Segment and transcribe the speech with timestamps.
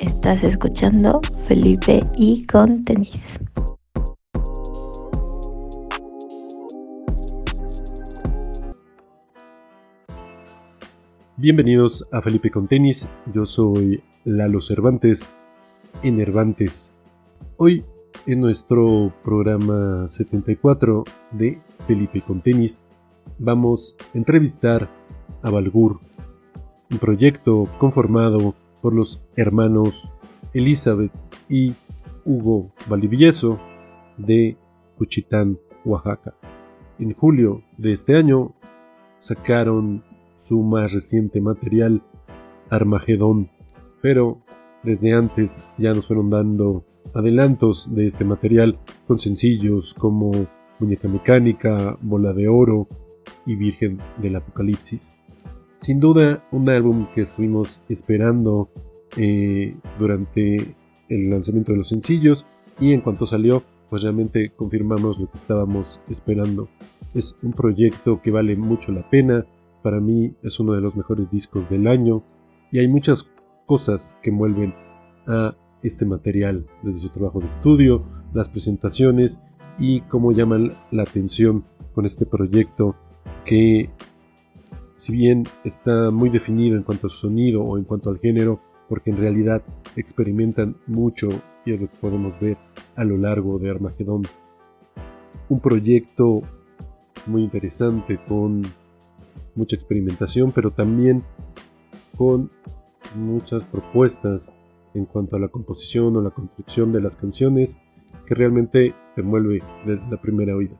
[0.00, 3.38] Estás escuchando Felipe y con tenis.
[11.36, 13.08] Bienvenidos a Felipe con tenis.
[13.32, 15.34] Yo soy Lalo Cervantes,
[16.02, 16.94] Enervantes.
[17.56, 17.84] Hoy
[18.26, 22.82] en nuestro programa 74 de Felipe con tenis
[23.38, 24.90] vamos a entrevistar
[25.42, 26.00] a Balgur,
[26.90, 30.12] un proyecto conformado por los hermanos
[30.52, 31.12] Elizabeth
[31.48, 31.74] y
[32.24, 33.58] Hugo Valdivieso
[34.16, 34.56] de
[34.96, 36.34] Cuchitán, Oaxaca.
[36.98, 38.54] En julio de este año
[39.18, 40.04] sacaron
[40.34, 42.02] su más reciente material,
[42.70, 43.50] Armagedón,
[44.02, 44.40] pero
[44.82, 50.46] desde antes ya nos fueron dando adelantos de este material con sencillos como
[50.78, 52.88] Muñeca Mecánica, Bola de Oro
[53.46, 55.18] y Virgen del Apocalipsis.
[55.80, 58.68] Sin duda, un álbum que estuvimos esperando
[59.16, 60.74] eh, durante
[61.08, 62.44] el lanzamiento de los sencillos
[62.80, 66.68] y en cuanto salió, pues realmente confirmamos lo que estábamos esperando.
[67.14, 69.46] Es un proyecto que vale mucho la pena,
[69.82, 72.22] para mí es uno de los mejores discos del año
[72.70, 73.26] y hay muchas
[73.66, 74.74] cosas que envuelven
[75.26, 79.40] a este material, desde su trabajo de estudio, las presentaciones
[79.78, 81.64] y cómo llaman la atención
[81.94, 82.96] con este proyecto
[83.44, 83.90] que
[84.98, 88.60] si bien está muy definido en cuanto a su sonido o en cuanto al género,
[88.88, 89.62] porque en realidad
[89.94, 91.28] experimentan mucho
[91.64, 92.56] y es lo que podemos ver
[92.96, 94.26] a lo largo de Armagedón.
[95.48, 96.42] Un proyecto
[97.26, 98.66] muy interesante con
[99.54, 101.22] mucha experimentación, pero también
[102.16, 102.50] con
[103.14, 104.52] muchas propuestas
[104.94, 107.78] en cuanto a la composición o la construcción de las canciones
[108.26, 110.74] que realmente te envuelve desde la primera oída.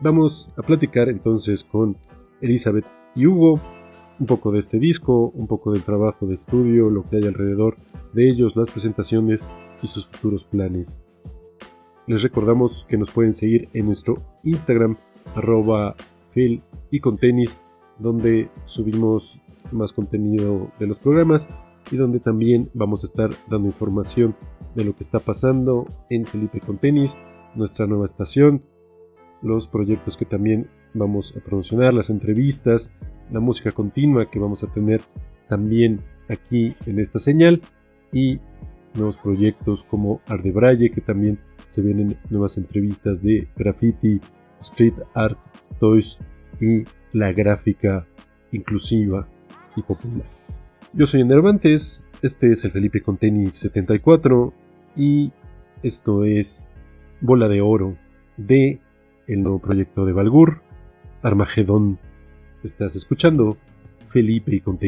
[0.00, 1.96] Vamos a platicar entonces con
[2.42, 3.60] Elizabeth y Hugo
[4.20, 7.76] un poco de este disco, un poco del trabajo de estudio, lo que hay alrededor
[8.12, 9.46] de ellos, las presentaciones
[9.82, 11.00] y sus futuros planes.
[12.06, 14.96] Les recordamos que nos pueden seguir en nuestro Instagram
[15.34, 15.94] arroba
[16.30, 17.60] fil y con tenis
[17.98, 19.40] donde subimos
[19.72, 21.48] más contenido de los programas
[21.90, 24.34] y donde también vamos a estar dando información
[24.74, 27.16] de lo que está pasando en Felipe con Tenis,
[27.54, 28.62] nuestra nueva estación,
[29.42, 32.90] los proyectos que también vamos a promocionar, las entrevistas,
[33.30, 35.00] la música continua que vamos a tener
[35.48, 37.60] también aquí en esta señal
[38.12, 38.40] y
[38.94, 41.38] nuevos proyectos como Ardebraille que también
[41.68, 44.20] se vienen nuevas entrevistas de graffiti,
[44.60, 45.38] street art,
[45.78, 46.18] toys
[46.60, 48.06] y la gráfica
[48.52, 49.28] inclusiva
[49.76, 50.26] y popular.
[50.92, 54.52] Yo soy Enervantes, este es el Felipe con tenis 74
[54.96, 55.32] y
[55.82, 56.66] esto es
[57.20, 57.96] Bola de Oro
[58.36, 58.80] de
[59.26, 60.62] el nuevo proyecto de Balgur,
[61.22, 61.98] Armagedón.
[62.62, 63.56] Estás escuchando
[64.08, 64.78] Felipe y con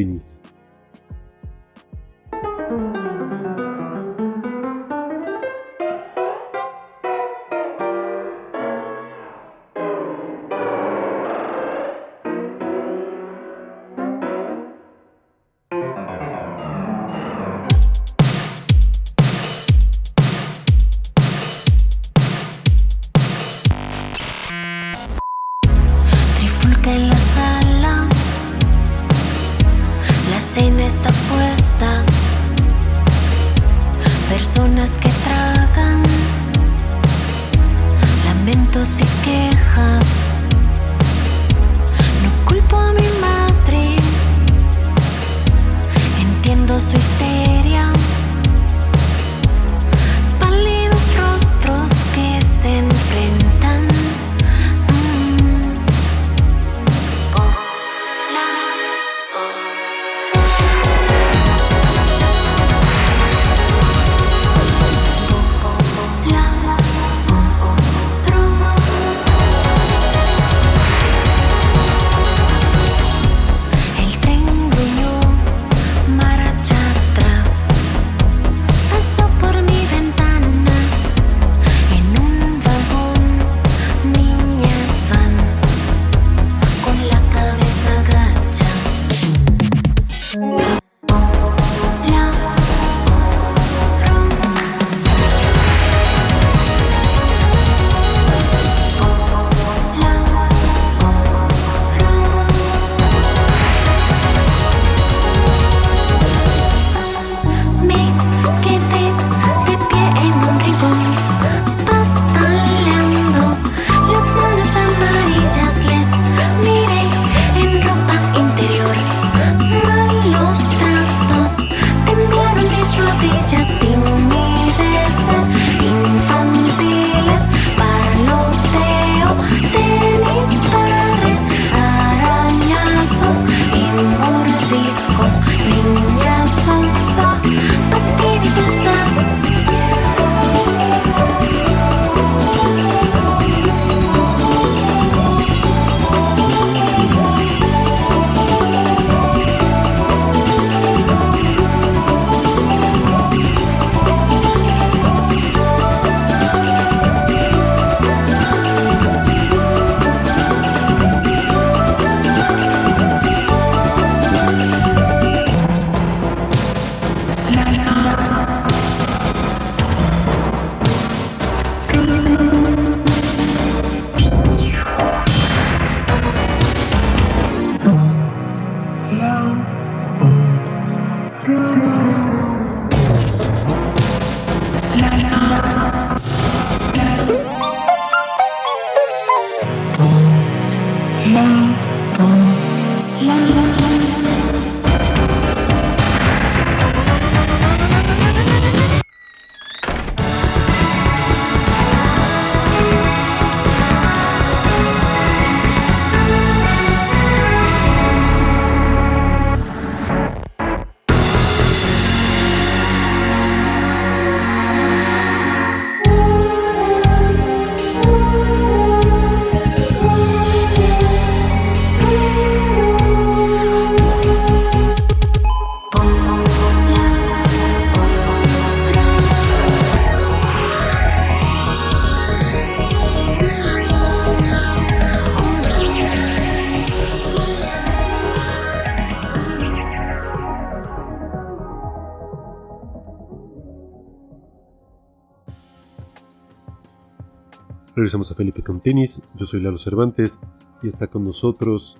[248.00, 249.20] Regresamos a Felipe con tenis.
[249.34, 250.40] Yo soy Lalo Cervantes
[250.82, 251.98] y está con nosotros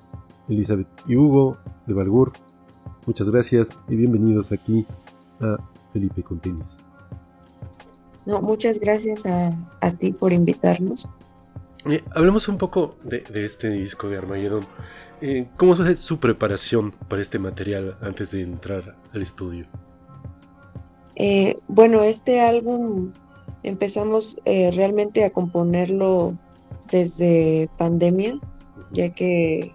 [0.49, 2.33] Elizabeth y Hugo de Balgur.
[3.07, 4.87] Muchas gracias y bienvenidos aquí
[5.41, 5.59] a
[5.93, 6.79] Felipe con tenis.
[8.25, 9.51] No, muchas gracias a,
[9.99, 11.13] ti por invitarnos.
[11.85, 14.65] Eh, hablemos un poco de, este disco de Armageddon.
[15.21, 19.67] Eh, ¿Cómo es su preparación para este material antes de entrar al estudio?
[21.17, 23.13] Eh, bueno, este álbum
[23.63, 26.35] empezamos eh, realmente a componerlo
[26.91, 28.39] desde pandemia,
[28.93, 29.73] ya que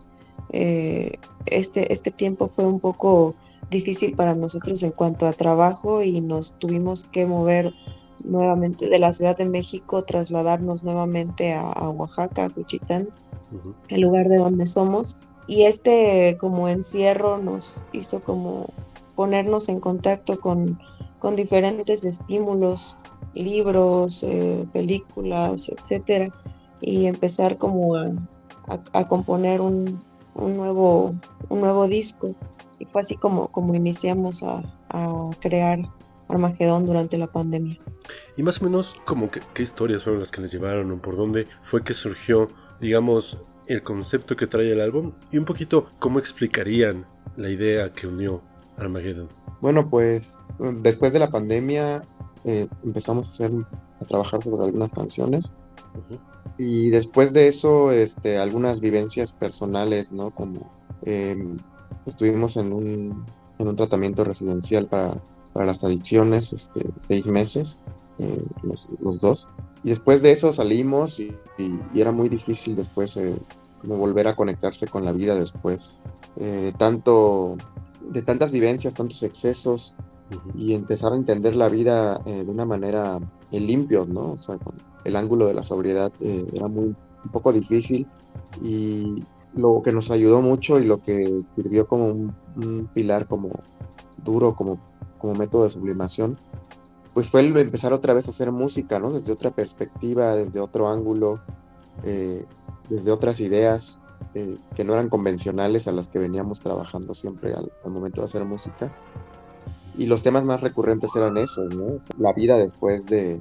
[1.46, 3.36] este, este tiempo fue un poco
[3.70, 7.74] difícil para nosotros en cuanto a trabajo y nos tuvimos que mover
[8.24, 13.10] nuevamente de la Ciudad de México, trasladarnos nuevamente a, Oaxaca, a Juchitán,
[13.90, 15.20] el lugar de donde somos.
[15.48, 18.66] Y este como encierro nos hizo como
[19.16, 20.80] ponernos en contacto con,
[21.20, 22.98] con diferentes estímulos,
[23.36, 26.34] libros, eh, películas, etcétera,
[26.82, 30.04] y empezar como a, componer un,
[30.34, 31.14] un, nuevo,
[31.50, 32.36] un nuevo disco.
[32.80, 35.80] Y fue así como, como iniciamos a, a crear
[36.28, 37.80] Armagedón durante la pandemia.
[38.38, 41.16] Y más o menos, como que, qué historias fueron las que les llevaron o por
[41.16, 42.48] dónde fue que surgió,
[42.82, 47.06] digamos, el concepto que trae el álbum y un poquito cómo explicarían
[47.36, 48.42] la idea que unió
[48.78, 49.30] Armageddon.
[49.62, 50.44] Bueno, pues
[50.82, 52.02] después de la pandemia
[52.46, 53.52] eh, empezamos a, hacer,
[54.00, 55.52] a trabajar sobre algunas canciones
[56.58, 60.32] y después de eso este, algunas vivencias personales, ¿no?
[60.32, 60.72] Como
[61.04, 61.58] em,
[62.06, 63.26] estuvimos en un,
[63.60, 65.22] en un tratamiento residencial para
[65.56, 67.80] para las adicciones, este, seis meses,
[68.20, 69.48] eh, los, dos.
[69.86, 71.34] Y después de eso salimos y,
[71.96, 73.38] era muy difícil después eh,
[73.80, 76.02] como volver a conectarse con la vida después.
[76.36, 77.56] Eh, tanto,
[78.02, 79.96] de tantas vivencias, tantos excesos
[80.56, 83.20] y empezar a entender la vida de una manera
[83.52, 84.34] limpio, ¿no?
[84.34, 88.08] O sea, con el ángulo de la sobriedad era muy, un poco difícil
[88.62, 93.52] y lo que nos ayudó mucho y lo que sirvió como un, un pilar como
[94.24, 94.80] duro, como
[95.18, 96.38] como método de sublimación,
[97.14, 99.12] pues fue el empezar otra vez a hacer música, ¿no?
[99.12, 101.40] Desde otra perspectiva, desde otro ángulo,
[102.04, 102.46] eh,
[102.90, 104.00] desde otras ideas
[104.34, 108.44] eh, que no eran convencionales a las que veníamos trabajando siempre al, momento de hacer
[108.44, 108.94] música.
[109.98, 112.00] Y los temas más recurrentes eran esos, ¿no?
[112.18, 113.40] La vida después de,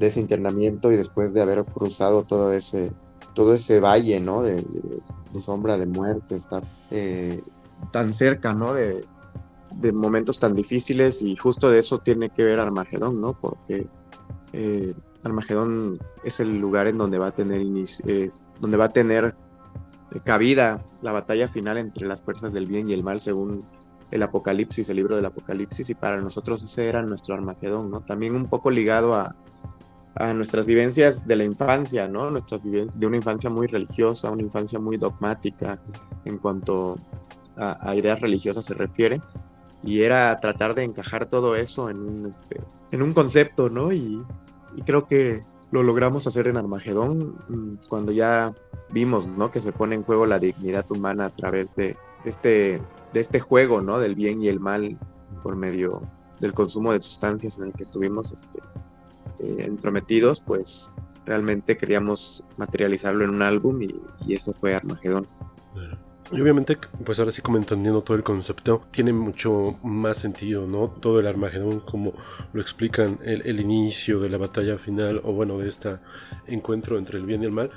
[0.00, 2.92] ese internamiento y después de haber cruzado todo ese,
[3.34, 4.42] todo ese valle, ¿no?
[4.42, 4.64] De,
[5.38, 7.42] sombra, de muerte, estar eh,
[7.92, 8.74] tan cerca, ¿no?
[8.74, 9.02] De,
[9.76, 13.32] de momentos tan difíciles y justo de eso tiene que ver Armagedón, ¿no?
[13.34, 13.86] Porque
[14.52, 17.60] eh, Armagedón es el lugar en donde va a tener,
[18.06, 18.30] eh,
[18.60, 19.34] donde va a tener
[20.12, 23.64] eh, cabida la batalla final entre las fuerzas del bien y el mal según
[24.10, 28.00] el Apocalipsis, el libro del Apocalipsis, y para nosotros ese era nuestro Armagedón, ¿no?
[28.00, 29.34] También un poco ligado a,
[30.16, 32.30] a nuestras vivencias de la infancia, ¿no?
[32.30, 35.80] Nuestras vivencias de una infancia muy religiosa, una infancia muy dogmática
[36.24, 36.96] en cuanto
[37.56, 39.20] a, ideas religiosas se refiere
[39.82, 43.92] y era tratar de encajar todo eso en un, este, en un concepto, ¿no?
[43.92, 44.22] Y,
[44.86, 45.40] creo que
[45.70, 48.52] lo logramos hacer en Armagedón mm, cuando ya
[48.92, 49.50] vimos, ¿no?
[49.50, 52.80] Que se pone en juego la dignidad humana a través de, este,
[53.12, 53.98] de este juego, ¿no?
[53.98, 54.98] Del bien y el mal
[55.42, 56.02] por medio
[56.40, 58.58] del consumo de sustancias en el que estuvimos este,
[59.38, 60.94] eh, entrometidos, pues
[61.26, 63.94] realmente queríamos materializarlo en un álbum y,
[64.26, 65.26] y eso fue Armagedón.
[66.32, 70.88] Y obviamente, pues ahora sí como entendiendo todo el concepto, tiene mucho más sentido, ¿no?
[70.88, 72.12] Todo el Armagedón, como
[72.52, 75.98] lo explican el, el inicio de la batalla final, o bueno, de este
[76.46, 77.72] encuentro entre el bien y el mal,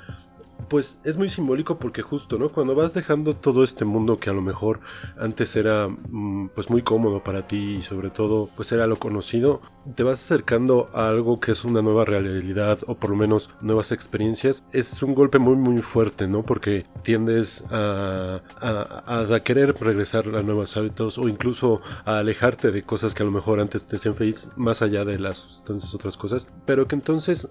[0.68, 2.48] pues es muy simbólico porque justo, ¿no?
[2.48, 4.80] Cuando vas dejando todo este mundo que a lo mejor
[5.18, 9.60] antes era mm, pues muy cómodo para ti y sobre todo pues era lo conocido,
[9.94, 13.92] te vas acercando a algo que es una nueva realidad o por lo menos nuevas
[13.92, 16.42] experiencias, es un golpe muy muy fuerte, ¿no?
[16.42, 23.14] Porque tiendes a, a, querer regresar a nuevos hábitos o incluso a alejarte de cosas
[23.14, 25.62] que a lo mejor antes te hacían feliz más allá de las
[25.94, 27.48] otras cosas, pero que entonces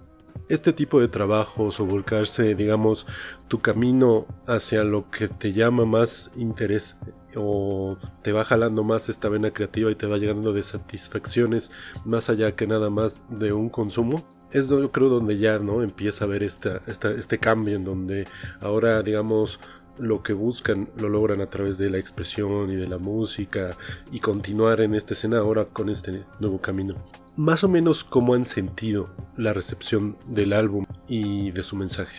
[0.50, 3.08] este tipo de trabajos o volcarse, digamos,
[3.48, 6.98] tu camino hacia lo que te llama más interés
[7.36, 11.72] o te va jalando más esta vena creativa y te va llegando de satisfacciones
[12.06, 16.26] más allá que nada más de un consumo, es yo creo donde ya no empieza
[16.26, 18.28] a ver esta, este cambio en donde
[18.62, 19.60] ahora digamos
[19.98, 23.78] lo que buscan lo logran a través de la expresión y de la música
[24.12, 26.96] y continuar en esta escena ahora con este nuevo camino
[27.36, 32.18] más o menos cómo han sentido la recepción del álbum y de su mensaje.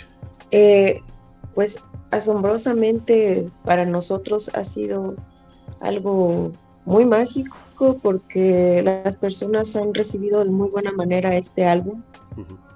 [0.50, 1.00] Eh,
[1.54, 1.78] pues
[2.11, 5.14] asombrosamente para nosotros ha sido
[5.80, 6.52] algo
[6.85, 7.56] muy mágico
[8.02, 12.02] porque las personas han recibido de muy buena manera este álbum.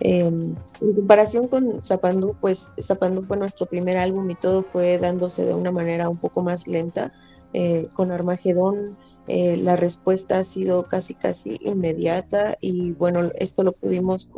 [0.00, 5.44] Em, en comparación con Zapandú, pues Zapandú fue nuestro primer álbum y todo fue dándose
[5.44, 7.12] de una manera un poco más lenta.
[7.54, 8.96] Eh, con Armagedón
[9.28, 14.28] eh, la respuesta ha sido casi casi inmediata y bueno, esto lo pudimos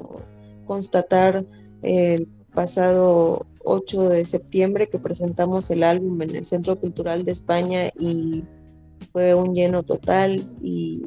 [0.66, 1.44] constatar
[1.82, 7.90] el pasado 8 de septiembre que presentamos el álbum en el Centro Cultural de España
[7.98, 8.44] y
[9.12, 11.02] fue un lleno total y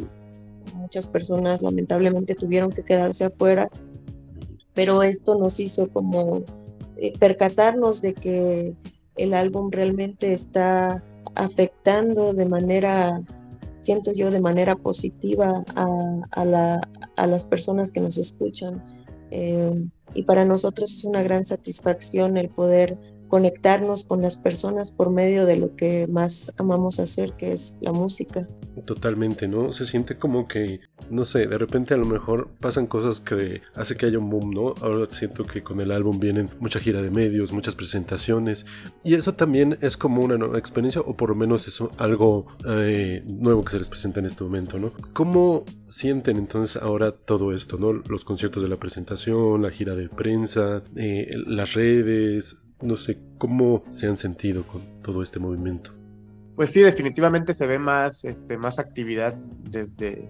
[0.75, 3.69] muchas personas lamentablemente tuvieron que quedarse afuera,
[4.73, 6.43] pero esto nos hizo como
[6.97, 8.75] eh, percatarnos de que
[9.15, 11.03] el álbum realmente está
[11.35, 13.21] afectando de manera,
[13.83, 18.83] siento yo, de manera positiva a, las personas que nos escuchan.
[19.29, 22.97] Eh, y para nosotros es una gran satisfacción el poder
[23.33, 27.91] conectarnos con las personas por medio de lo que más amamos hacer, que es la
[27.91, 28.47] música.
[28.85, 29.73] Totalmente, ¿no?
[29.73, 33.95] Se siente como que, no sé, de repente a lo mejor pasan cosas que hace
[33.95, 34.75] que haya un boom, ¿no?
[34.81, 38.67] Ahora siento que con el álbum vienen mucha gira de medios, muchas presentaciones,
[39.03, 43.23] y eso también es como una nueva experiencia, o por lo menos es algo eh,
[43.25, 44.91] nuevo que se les presenta en este momento, ¿no?
[45.13, 47.93] ¿Cómo sienten entonces ahora todo esto, ¿no?
[47.93, 53.83] Los conciertos de la presentación, la gira de prensa, eh, las redes, no sé cómo
[53.89, 55.91] se han sentido con todo este movimiento.
[56.55, 60.29] Pues sí, definitivamente se ve más, este, más actividad desde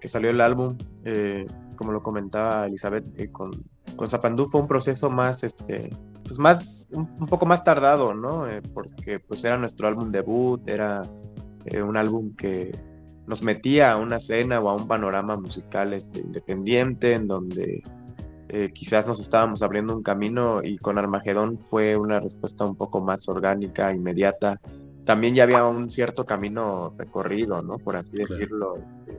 [0.00, 0.76] que salió el álbum.
[1.04, 1.46] Eh,
[1.76, 3.50] como lo comentaba Elizabeth, eh, con,
[3.96, 5.90] con Zapandú fue un proceso más, este,
[6.24, 8.48] pues más, un, poco más tardado, ¿no?
[8.48, 11.02] Eh, porque pues era nuestro álbum debut, era
[11.82, 12.78] un álbum que
[13.26, 17.82] nos metía a una escena o a un panorama musical este, independiente en donde
[18.56, 23.00] eh, quizás nos estábamos abriendo un camino y con Armagedón fue una respuesta un poco
[23.00, 24.60] más orgánica, inmediata.
[25.04, 27.78] También ya había un cierto camino recorrido, ¿no?
[27.78, 28.76] Por así decirlo.
[28.76, 29.18] Este,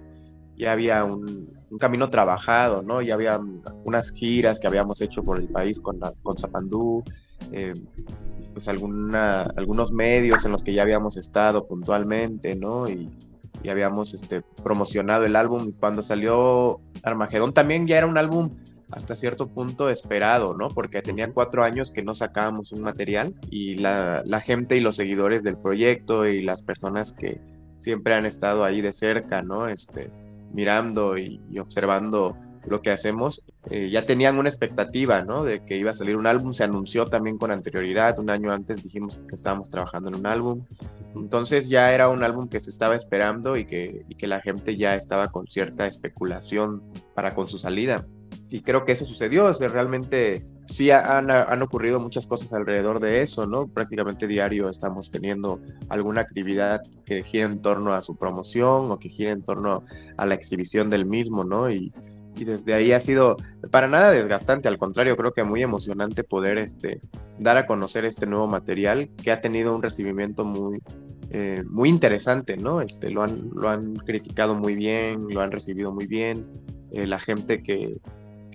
[0.55, 3.01] ya había un, camino trabajado, ¿no?
[3.01, 3.37] Ya había
[3.83, 7.03] unas giras que habíamos hecho por el país con, con Zapandú,
[7.51, 7.73] eh,
[8.53, 12.87] pues alguna, algunos medios en los que ya habíamos estado puntualmente, ¿no?
[12.87, 13.09] Y,
[13.61, 15.73] y habíamos este, promocionado el álbum.
[15.77, 18.51] Cuando salió Armagedón también ya era un álbum
[18.95, 20.69] hasta cierto punto esperado, ¿no?
[20.69, 25.43] Porque tenía cuatro años que no sacábamos un material y la, gente y los seguidores
[25.43, 27.41] del proyecto y las personas que
[27.75, 29.67] siempre han estado ahí de cerca, ¿no?
[29.67, 30.09] Este,
[30.53, 32.37] mirando y, observando
[32.67, 35.43] lo que hacemos, eh, ya tenían una expectativa, ¿no?
[35.43, 38.81] De que iba a salir un álbum, se anunció también con anterioridad, un año antes
[38.81, 40.63] dijimos que estábamos trabajando en un álbum,
[41.15, 44.77] entonces ya era un álbum que se estaba esperando y que, y que la gente
[44.77, 46.81] ya estaba con cierta especulación
[47.13, 48.05] para con su salida
[48.55, 53.01] y creo que eso sucedió, o sea, realmente sí han, han, ocurrido muchas cosas alrededor
[53.01, 53.67] de eso, ¿no?
[53.67, 55.59] Prácticamente diario estamos teniendo
[55.89, 59.83] alguna actividad que gira en torno a su promoción o que gira en torno
[60.15, 61.69] a la exhibición del mismo, ¿no?
[61.69, 61.91] Y,
[62.33, 63.35] y desde ahí ha sido
[63.71, 67.01] para nada desgastante, al contrario, creo que muy emocionante poder este,
[67.37, 70.81] dar a conocer este nuevo material que ha tenido un recibimiento muy,
[71.29, 72.79] eh, muy interesante, ¿no?
[72.79, 76.45] Este, lo, han, lo han criticado muy bien, lo han recibido muy bien,
[76.91, 77.97] eh, la gente que,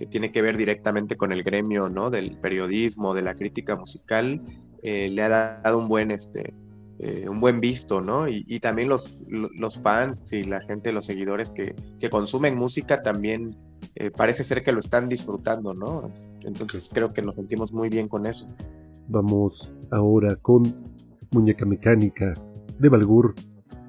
[0.01, 2.09] que tiene que ver directamente con el gremio, ¿no?
[2.09, 4.41] Del periodismo, de la crítica musical,
[4.81, 6.55] eh, le ha dado un buen, este,
[6.97, 8.27] eh, un buen visto, ¿no?
[8.27, 13.55] Y, también los, los, fans y la gente, los seguidores que, que consumen música también
[13.93, 16.11] eh, parece ser que lo están disfrutando, ¿no?
[16.41, 18.47] Entonces creo que nos sentimos muy bien con eso.
[19.07, 20.63] Vamos ahora con
[21.29, 22.33] Muñeca Mecánica
[22.79, 23.35] de Balgur,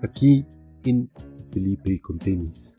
[0.02, 0.44] aquí
[0.84, 1.08] en
[1.50, 2.76] Felipe y con tenis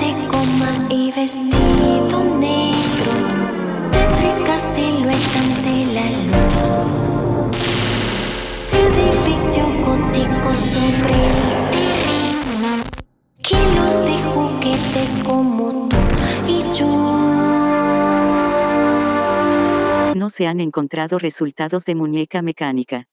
[0.00, 3.12] de goma y vestido negro,
[3.90, 7.56] tétrica silueta ante la luz.
[8.72, 11.14] Edificio gótico sobre
[13.42, 15.96] kilos de juguetes como tú
[16.46, 16.88] y yo.
[20.14, 23.06] No se han encontrado resultados de muñeca mecánica.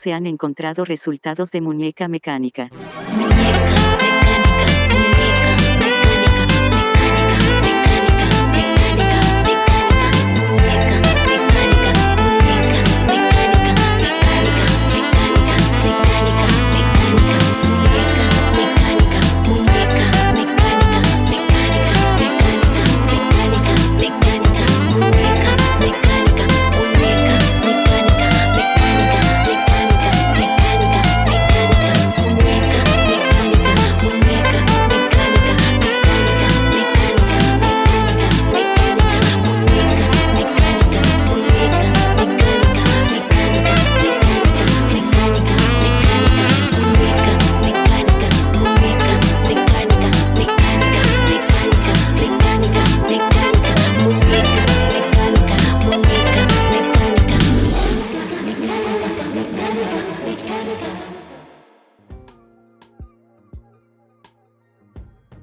[0.00, 2.70] Se han encontrado resultados de muñeca mecánica.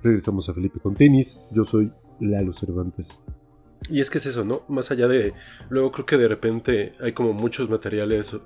[0.08, 1.42] Regresamos a Felipe con tenis.
[1.52, 1.92] Yo soy
[2.22, 3.22] Lalo Cervantes.
[3.90, 4.62] Y es que es eso, ¿no?
[4.70, 5.34] Más allá de...
[5.70, 8.38] Luego creo que de repente hay como muchos materiales,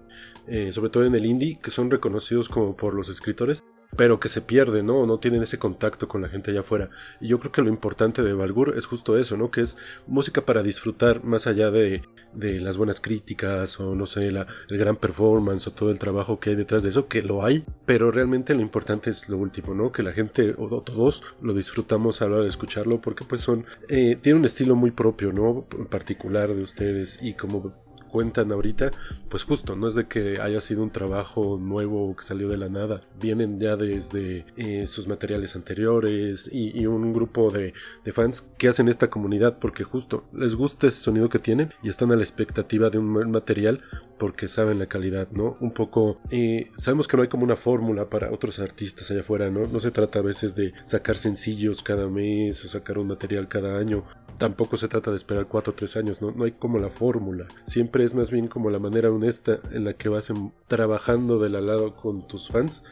[0.47, 3.63] eh, sobre todo en el indie, que son reconocidos como por los escritores,
[3.95, 5.05] pero que se pierden, ¿no?
[5.05, 6.89] No tienen ese contacto con la gente allá afuera.
[7.19, 9.51] Y yo creo que lo importante de Balgur es justo eso, ¿no?
[9.51, 9.77] Que es
[10.07, 14.77] música para disfrutar más allá de, de las buenas críticas o no sé, la, el
[14.77, 18.11] gran performance o todo el trabajo que hay detrás de eso, que lo hay, pero
[18.11, 19.91] realmente lo importante es lo último, ¿no?
[19.91, 23.41] Que la gente o, o todos lo disfrutamos a la hora de escucharlo porque pues
[23.41, 25.67] son, eh, tiene un estilo muy propio, ¿no?
[25.77, 27.73] En particular de ustedes y como
[28.11, 28.91] cuentan ahorita,
[29.29, 32.69] pues justo, no es de que haya sido un trabajo nuevo que salió de la
[32.69, 38.67] nada, vienen ya desde eh, sus materiales anteriores y, un grupo de, de, fans que
[38.67, 42.23] hacen esta comunidad porque justo les gusta ese sonido que tienen y están a la
[42.23, 43.81] expectativa de un material
[44.21, 45.57] porque saben la calidad, ¿no?
[45.61, 49.49] Un poco, eh, sabemos que no hay como una fórmula para otros artistas allá afuera,
[49.49, 49.65] ¿no?
[49.65, 53.79] No se trata a veces de sacar sencillos cada mes o sacar un material cada
[53.79, 54.03] año,
[54.41, 56.31] tampoco se trata de esperar 4 o 3 años, ¿no?
[56.31, 57.45] no hay como la fórmula.
[57.65, 61.49] Siempre es más bien como la manera honesta en la que vas en, trabajando de
[61.49, 62.83] la lado con tus fans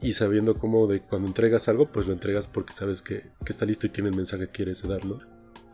[0.00, 3.66] y sabiendo cómo de cuando entregas algo, pues lo entregas porque sabes que, que está
[3.66, 5.18] listo y tiene el mensaje que quieres darlo.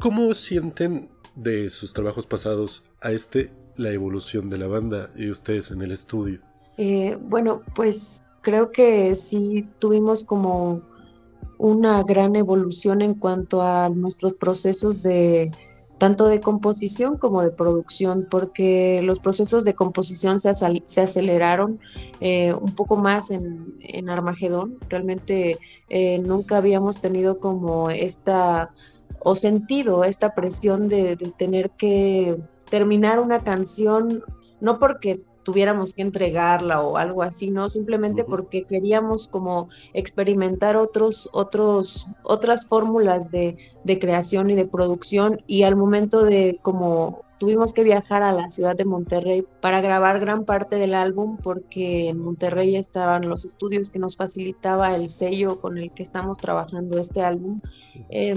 [0.01, 5.71] ¿Cómo sienten de sus trabajos pasados a este la evolución de la banda y ustedes
[5.71, 6.40] en el estudio?
[6.77, 10.83] Eh, bueno, pues creo que sí tuvimos como
[11.61, 15.51] una gran evolución en cuanto a nuestros procesos de
[15.99, 21.79] tanto de composición como de producción, porque los procesos de composición se, aceleraron
[22.20, 24.79] eh, un poco más en, en Armagedón.
[24.88, 25.59] Realmente
[25.90, 28.70] eh, nunca habíamos tenido como esta
[29.23, 32.38] o sentido esta presión de tener que
[32.70, 34.23] terminar una canción,
[34.62, 37.68] no porque tuviéramos que entregarla o algo así, ¿no?
[37.68, 38.31] Simplemente uh -huh.
[38.31, 45.62] porque queríamos como experimentar otros, otros, otras fórmulas de, de, creación y de producción y
[45.62, 50.44] al momento de como tuvimos que viajar a la ciudad de Monterrey para grabar gran
[50.44, 55.79] parte del álbum porque en Monterrey estaban los estudios que nos facilitaba el sello con
[55.79, 57.61] el que estamos trabajando este álbum.
[58.11, 58.35] Eh,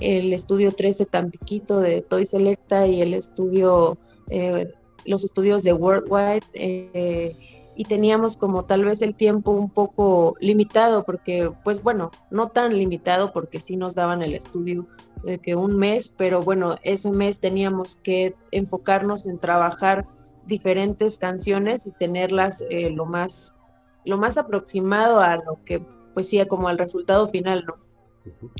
[0.00, 3.98] el estudio 13 Tampiquito de Toy Selecta y el estudio
[4.30, 4.72] eh,
[5.04, 7.36] los estudios de Worldwide eh,
[7.74, 12.76] y teníamos como tal vez el tiempo un poco limitado porque pues bueno, no tan
[12.76, 14.86] limitado porque sí nos daban el estudio
[15.22, 20.06] de que un mes, pero bueno, ese mes teníamos que enfocarnos en trabajar
[20.46, 23.56] diferentes canciones y tenerlas eh, lo más
[24.04, 25.80] lo más aproximado a lo que
[26.12, 27.74] pues sí como al resultado final, ¿no?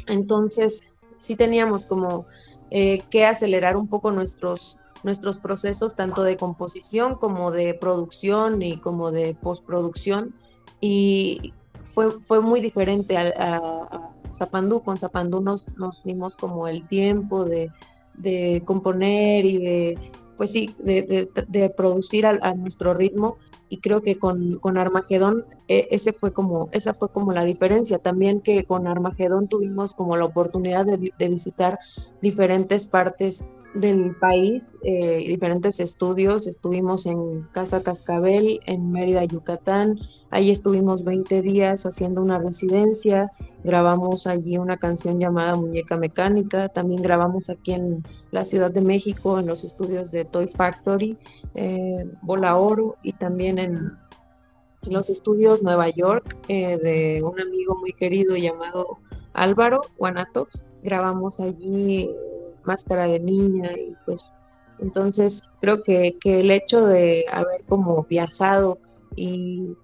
[0.06, 2.26] Entonces sí teníamos como
[2.70, 8.76] eh, que acelerar un poco nuestros nuestros procesos tanto de composición como de producción y
[8.78, 10.34] como de postproducción.
[10.80, 16.86] Y fue, fue muy diferente a, a, Zapandú, con Zapandú nos, nos dimos como el
[16.86, 17.70] tiempo de,
[18.14, 19.98] de componer y de,
[20.36, 23.36] pues sí, de, de, producir a, nuestro ritmo.
[23.68, 27.98] Y creo que con, con Armagedón eh, ese fue como, esa fue como la diferencia.
[27.98, 31.78] También que con Armagedón tuvimos como la oportunidad de, de visitar
[32.20, 36.46] diferentes partes del país, eh, diferentes estudios.
[36.46, 39.98] Estuvimos en Casa Cascabel, en Mérida, Yucatán.
[40.30, 43.32] Ahí estuvimos 20 días haciendo una residencia.
[43.64, 46.68] Grabamos allí una canción llamada Muñeca Mecánica.
[46.68, 51.16] También grabamos aquí en la Ciudad de México, en los estudios de Toy Factory,
[51.54, 53.92] eh, Bola Oro y también en
[54.82, 58.98] los estudios Nueva York eh, de un amigo muy querido llamado
[59.32, 60.64] Álvaro Guanatox.
[60.82, 62.10] Grabamos allí
[62.64, 64.32] máscara de niña y pues
[64.78, 68.78] entonces creo que, que el hecho de haber como viajado
[69.14, 69.76] y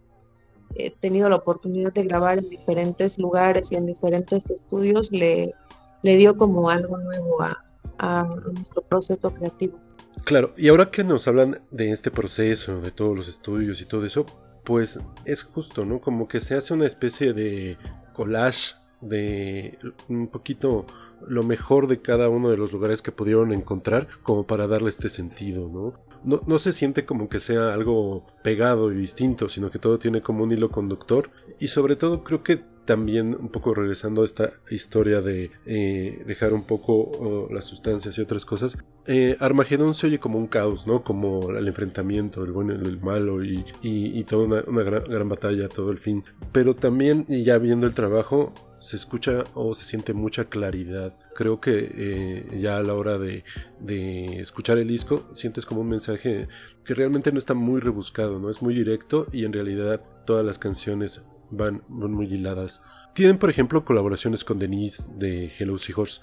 [0.75, 5.55] he tenido la oportunidad de grabar en diferentes lugares y en diferentes estudios le,
[6.03, 7.65] le dio como algo nuevo a,
[7.99, 9.79] a nuestro proceso creativo.
[10.25, 14.05] Claro, y ahora que nos hablan de este proceso, de todos los estudios y todo
[14.05, 14.27] eso,
[14.65, 16.01] pues es justo, ¿no?
[16.01, 17.79] Como que se hace una especie de
[18.13, 20.87] collage de un poquito
[21.27, 25.09] lo mejor de cada uno de los lugares que pudieron encontrar como para darle este
[25.09, 25.95] sentido, ¿no?
[26.25, 30.21] No, no, se siente como que sea algo pegado y distinto, sino que todo tiene
[30.21, 31.31] como un hilo conductor
[31.61, 36.55] y sobre todo creo que también un poco regresando a esta historia de eh, dejar
[36.55, 41.05] un poco las sustancias y otras cosas, eh, Armagedón se oye como un caos, ¿no?
[41.05, 45.69] Como el enfrentamiento, el bueno y el malo y, y, toda una, gran, gran, batalla,
[45.69, 46.25] todo el fin.
[46.51, 51.15] Pero también, ya viendo el trabajo, se escucha o se siente mucha claridad.
[51.35, 53.45] Creo que eh, ya a la hora de,
[53.81, 56.49] de, escuchar el disco sientes como un mensaje
[56.85, 58.51] que realmente no está muy rebuscado, ¿no?
[58.51, 62.83] Es muy directo y en realidad todas las canciones van, muy hiladas.
[63.15, 66.21] Tienen, por ejemplo, colaboraciones con Denise de Hello Seahorse.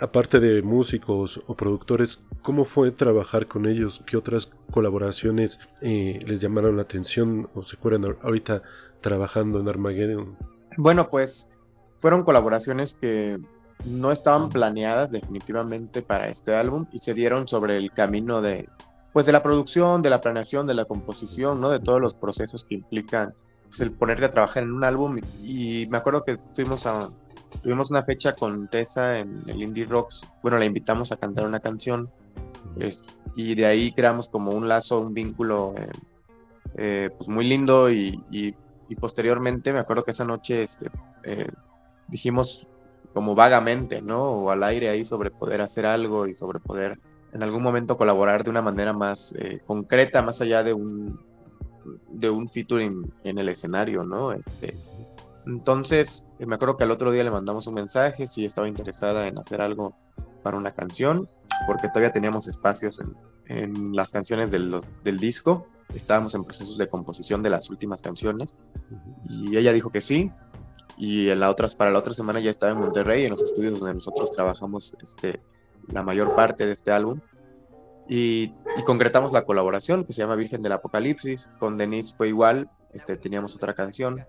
[0.00, 4.02] Aparte de músicos o productores, ¿cómo fue trabajar con ellos?
[4.04, 8.62] ¿Qué otras colaboraciones eh, les llamaron la atención o se acuerdan ahorita
[9.00, 10.36] trabajando en Armageddon?
[10.76, 11.51] Bueno, pues
[12.02, 13.38] fueron colaboraciones que
[13.86, 18.68] no estaban planeadas definitivamente para este álbum y se dieron sobre el camino de
[19.12, 21.68] pues de la producción, de la planeación, de la composición, ¿no?
[21.68, 23.34] De todos los procesos que implican
[23.68, 25.20] pues, el ponerte a trabajar en un álbum.
[25.42, 27.10] Y me acuerdo que fuimos a,
[27.62, 30.22] tuvimos una fecha con Tessa en el Indie Rocks.
[30.42, 32.10] Bueno, la invitamos a cantar una canción.
[33.36, 35.90] y de ahí creamos como un lazo, un vínculo eh,
[36.76, 37.90] eh, pues muy lindo.
[37.90, 38.54] Y, y,
[39.00, 40.90] posteriormente me acuerdo que esa noche este,
[41.22, 41.50] eh,
[42.08, 42.68] dijimos
[43.12, 44.22] como vagamente, ¿no?
[44.30, 46.98] O al aire ahí sobre poder hacer algo y sobre poder
[47.32, 49.34] en algún momento colaborar de una manera más
[49.66, 51.18] concreta, más allá de un,
[52.10, 54.32] de un featuring en el escenario, ¿no?
[54.32, 54.74] Este,
[55.46, 59.26] entonces, eh, me acuerdo que al otro día le mandamos un mensaje si estaba interesada
[59.26, 59.94] en hacer algo
[60.42, 61.28] para una canción,
[61.66, 63.14] porque todavía teníamos espacios en,
[63.94, 68.58] las canciones del, del, disco, estábamos en procesos de composición de las últimas canciones,
[69.28, 70.30] y ella dijo que sí,
[71.02, 73.76] y en la otras, para la otra semana ya estaba en Monterrey, en los estudios
[73.76, 75.40] donde nosotros trabajamos este,
[75.88, 77.18] la mayor parte de este álbum,
[78.08, 78.52] y,
[78.86, 81.50] concretamos la colaboración que se llama Virgen del Apocalipsis.
[81.58, 84.24] Con Denise fue igual, este, teníamos otra canción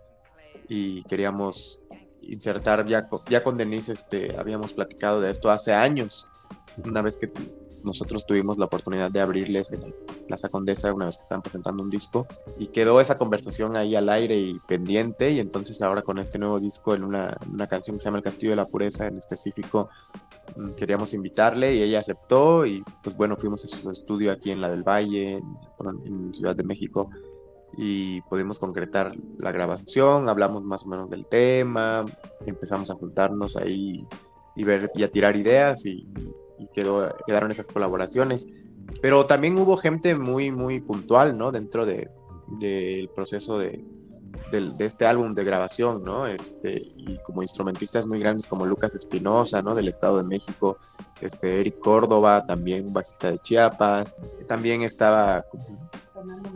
[0.68, 1.80] y queríamos
[2.22, 6.28] insertar, ya, ya con Denise este, habíamos platicado de esto hace años,
[6.84, 7.32] una vez que
[7.84, 9.94] nosotros tuvimos la oportunidad de abrirles en
[10.28, 14.10] Plaza Condesa una vez que estaban presentando un disco y quedó esa conversación ahí al
[14.10, 18.02] aire y pendiente y entonces ahora con este nuevo disco en una, una canción que
[18.02, 19.90] se llama El Castillo de la Pureza en específico
[20.56, 24.62] mm, queríamos invitarle y ella aceptó y pues bueno fuimos a su estudio aquí en
[24.62, 25.58] la del Valle en,
[26.06, 27.10] en Ciudad de México
[27.78, 32.06] y pudimos concretar la grabación, hablamos más o menos del tema,
[32.46, 34.06] empezamos a juntarnos ahí
[34.56, 36.08] y ver y a tirar ideas y
[36.64, 38.48] y quedó, quedaron esas colaboraciones.
[39.02, 41.52] Pero también hubo gente muy, muy puntual, ¿no?
[41.52, 42.10] Dentro del
[42.60, 43.84] de, proceso de,
[44.52, 46.28] de, este álbum de grabación, ¿no?
[46.28, 49.74] Este, y como instrumentistas muy grandes como Lucas Espinosa, ¿no?
[49.74, 50.78] Del Estado de México,
[51.22, 54.16] este, Eric Córdoba, también un bajista de Chiapas,
[54.48, 55.46] también estaba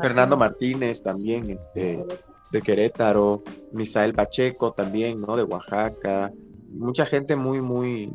[0.02, 2.06] Fernando Martínez, también, este,
[2.52, 5.36] de Querétaro, Misael Pacheco también, ¿no?
[5.36, 6.32] De Oaxaca,
[6.70, 8.12] mucha gente muy, muy,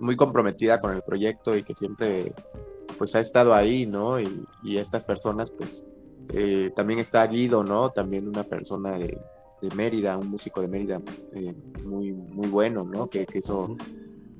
[0.00, 2.32] muy comprometida con el proyecto y que siempre
[2.96, 4.20] pues ha estado ahí, ¿no?
[4.20, 5.88] Y, y estas personas pues
[6.30, 7.90] eh, también está Guido, ¿no?
[7.90, 9.18] También una persona de,
[9.60, 11.00] de Mérida, un músico de Mérida
[11.32, 13.08] eh, muy, muy bueno, ¿no?
[13.08, 13.76] Que, que hizo,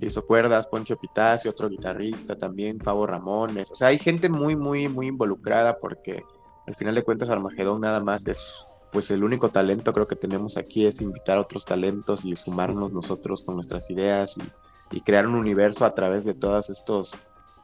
[0.00, 4.88] hizo cuerdas, Poncho Pitacio, otro guitarrista también, Fabo Ramones, o sea, hay gente muy, muy,
[4.88, 6.22] muy involucrada porque
[6.66, 10.56] al final de cuentas Armagedón nada más es pues el único talento creo que tenemos
[10.56, 14.42] aquí es invitar a otros talentos y sumarnos nosotros con nuestras ideas y,
[14.90, 17.16] y crear un universo a través de todas estos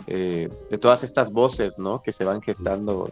[0.07, 2.03] eh, de todas estas voces ¿no?
[2.03, 3.11] que se van gestando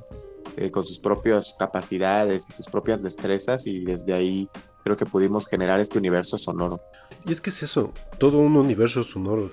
[0.57, 4.49] eh, con sus propias capacidades y sus propias destrezas y desde ahí
[4.85, 6.81] creo que pudimos generar este universo sonoro.
[7.25, 9.49] Y es que es eso, todo un universo sonoro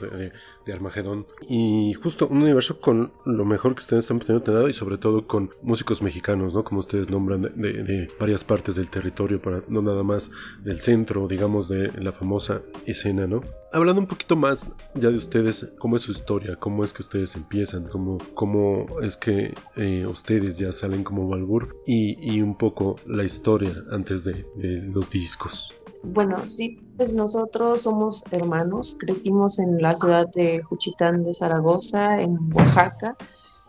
[0.73, 1.25] Armagedón.
[1.47, 5.51] Y justo un universo con lo mejor que ustedes han tenido y sobre todo con
[5.62, 6.63] músicos mexicanos, ¿no?
[6.63, 10.32] Como ustedes nombran, de, de, varias partes del territorio, para no nada más
[10.63, 13.41] del centro, digamos, de la famosa escena, ¿no?
[13.71, 16.55] Hablando un poquito más ya de ustedes, ¿cómo es su historia?
[16.55, 17.88] ¿Cómo es que ustedes empiezan?
[17.88, 21.75] ¿Cómo, cómo es que eh, ustedes ya salen como Balbur?
[21.86, 25.71] Y, y, un poco la historia antes de, de los discos.
[26.01, 32.38] Bueno, sí, pues nosotros somos hermanos, crecimos en la ciudad de Juchitán de Zaragoza, en
[32.53, 33.15] Oaxaca,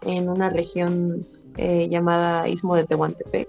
[0.03, 3.49] en una región eh, llamada Istmo de Tehuantepec.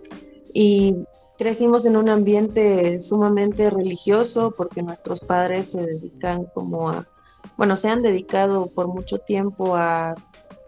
[0.53, 0.95] Y
[1.37, 7.07] crecimos en un ambiente sumamente religioso porque nuestros padres se dedican como a,
[7.57, 10.15] bueno, se han dedicado por mucho tiempo a,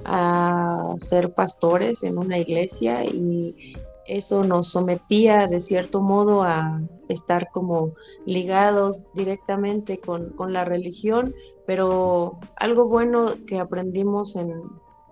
[0.06, 3.76] a ser pastores en una iglesia y
[4.08, 7.94] eso nos sometía de cierto modo a estar como
[8.26, 11.34] ligados directamente con, la religión,
[11.66, 14.54] pero algo bueno que aprendimos en,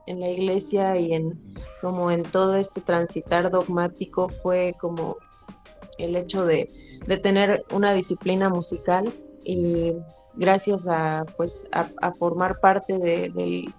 [0.08, 1.39] la iglesia y en
[1.80, 5.15] como en todo este transitar dogmático fue como
[5.97, 6.69] el hecho de,
[7.23, 9.10] tener una disciplina musical
[9.45, 9.93] y
[10.34, 13.73] gracias a pues a, formar parte del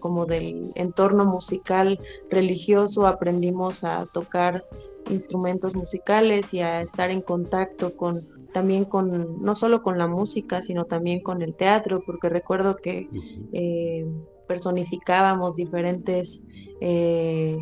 [0.00, 4.64] como del entorno musical religioso, aprendimos a tocar
[5.10, 10.60] instrumentos musicales y a estar en contacto con también con no solo con la música
[10.62, 13.08] sino también con el teatro porque recuerdo que
[13.52, 14.06] eh,
[14.48, 16.42] personificábamos diferentes
[16.80, 17.58] eh,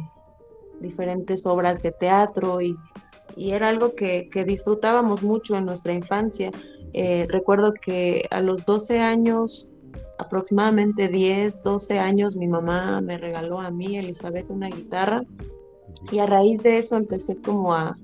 [0.81, 2.77] diferentes obras de teatro y,
[3.37, 6.51] era algo que, disfrutábamos mucho en nuestra infancia.
[6.92, 9.68] Eh, recuerdo que a los 12 años
[10.18, 15.22] aproximadamente 10, 12 años mi mamá me regaló a mí, Elizabeth, una guitarra.
[16.11, 17.96] Y a raíz de eso empecé como a,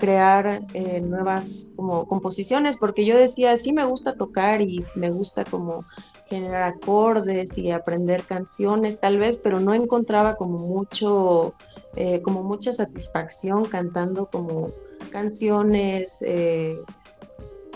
[0.00, 5.44] crear eh, nuevas como composiciones porque yo decía, sí me gusta tocar y me gusta
[5.44, 5.84] como
[6.28, 11.54] generar acordes y aprender canciones tal vez, pero no encontraba como mucho,
[11.94, 14.72] eh, como mucha satisfacción cantando como
[15.10, 16.76] canciones, eh,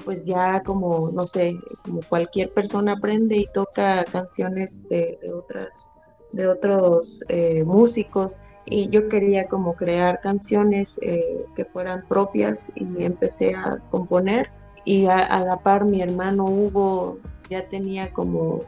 [0.04, 5.88] pues ya como, no sé, como cualquier persona aprende y toca canciones de, otras,
[6.32, 8.38] de otros eh, músicos.
[8.64, 14.50] Y yo quería como crear canciones eh, que fueran propias y empecé a componer.
[14.84, 18.60] Y a, la par mi hermano Hugo ya tenía como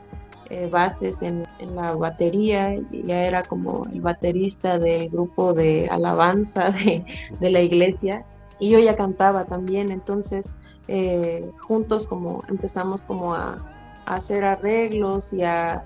[0.50, 1.44] eh, bases en,
[1.74, 7.04] la batería, ya era como el baterista del grupo de alabanza de,
[7.40, 8.24] de la iglesia.
[8.60, 10.56] Y yo ya cantaba también, entonces
[10.88, 13.58] eh, juntos como empezamos como a,
[14.06, 15.84] hacer arreglos y a,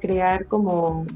[0.00, 1.06] crear como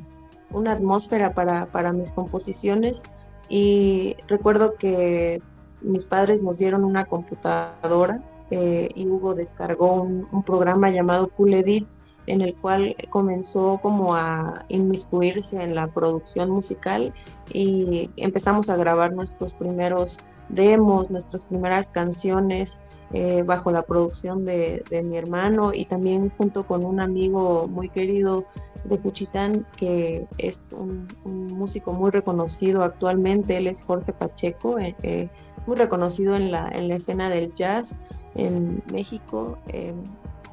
[0.51, 3.03] una atmósfera para, mis composiciones.
[3.49, 5.43] Y recuerdo que
[5.81, 11.87] mis padres nos dieron una computadora eh, y Hugo descargó un, programa llamado Cool Edit
[12.27, 17.12] en el cual comenzó como a inmiscuirse en la producción musical
[17.53, 24.85] y empezamos a grabar nuestros primeros demos, nuestras primeras canciones eh, bajo la producción de,
[25.05, 28.44] mi hermano y también junto con un amigo muy querido
[28.85, 35.29] de Cuchitán, que es un, músico muy reconocido actualmente, él es Jorge Pacheco, eh, eh,
[35.66, 37.99] muy reconocido en la, en la escena del jazz
[38.37, 39.59] en México.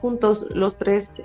[0.02, 1.22] Juntos los tres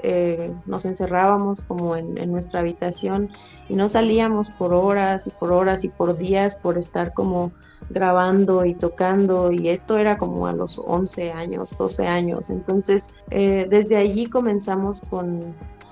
[0.66, 3.30] nos encerrábamos como en, nuestra habitación
[3.68, 7.52] y no salíamos por horas y por horas y por días por estar como
[7.90, 12.50] grabando y tocando y esto era como a los 11 años, 12 años.
[12.50, 15.40] Entonces, eh, desde allí comenzamos con,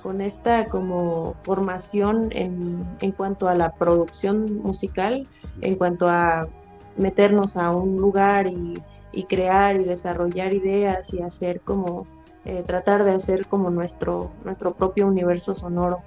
[0.03, 5.27] con esta como formación en, en, cuanto a la producción musical,
[5.61, 6.49] en cuanto a
[6.97, 12.07] meternos a un lugar y crear y desarrollar ideas y hacer como,
[12.45, 15.99] eh, tratar de hacer como nuestro, nuestro propio universo sonoro.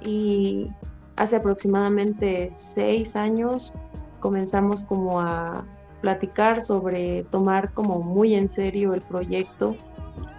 [0.00, 0.70] Y
[1.16, 3.78] hace aproximadamente seis años
[4.20, 5.64] comenzamos como a
[6.00, 9.74] platicar sobre tomar como muy en serio el proyecto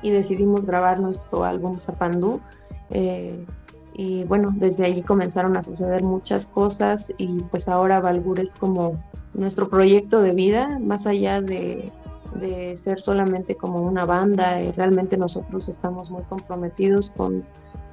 [0.02, 2.40] y decidimos grabar nuestro álbum Zapandú.
[2.90, 3.46] Eh,
[3.94, 9.04] y bueno, desde ahí comenzaron a suceder muchas cosas y pues ahora Valgur es como
[9.34, 11.92] nuestro proyecto de vida, más allá de,
[12.36, 17.44] de ser solamente como una banda, eh, realmente nosotros estamos muy comprometidos con,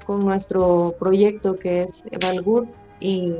[0.07, 2.67] con nuestro proyecto que es Valgur
[3.01, 3.33] y,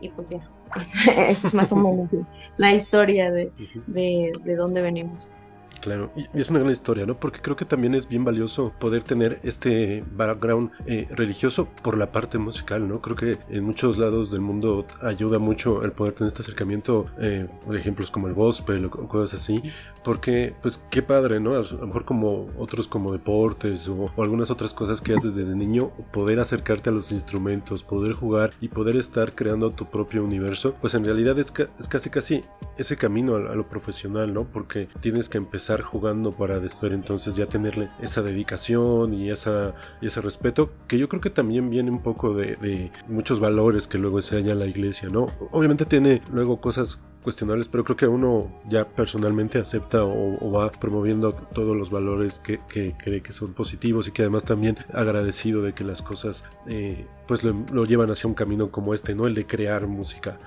[0.00, 0.48] y pues ya,
[0.80, 2.12] esa es más o menos
[2.56, 3.52] la historia de,
[3.86, 5.34] de, de dónde venimos.
[5.80, 7.18] Claro, y es una gran historia, ¿no?
[7.18, 12.12] Porque creo que también es bien valioso poder tener este background eh, religioso por la
[12.12, 13.00] parte musical, ¿no?
[13.00, 17.46] Creo que en muchos lados del mundo ayuda mucho el poder tener este acercamiento, eh,
[17.72, 19.62] ejemplos como el gospel o cosas así,
[20.02, 21.54] porque pues qué padre, ¿no?
[21.54, 25.90] A lo mejor como otros como deportes o, algunas otras cosas que haces desde niño,
[26.12, 30.94] poder acercarte a los instrumentos, poder jugar y poder estar creando tu propio universo, pues
[30.94, 32.42] en realidad es, es casi casi
[32.76, 34.44] ese camino a, a lo profesional, ¿no?
[34.44, 40.20] Porque tienes que empezar jugando para después entonces ya tenerle esa dedicación y, esa, ese
[40.20, 44.54] respeto, que yo creo que también viene un poco de, muchos valores que luego enseña
[44.54, 45.28] la iglesia, ¿no?
[45.50, 51.32] Obviamente tiene luego cosas cuestionables, pero creo que uno ya personalmente acepta o, va promoviendo
[51.32, 55.82] todos los valores que, cree que son positivos y que además también agradecido de que
[55.82, 59.26] las cosas eh, pues lo, lo, llevan hacia un camino como este, ¿no?
[59.26, 60.38] El de crear música.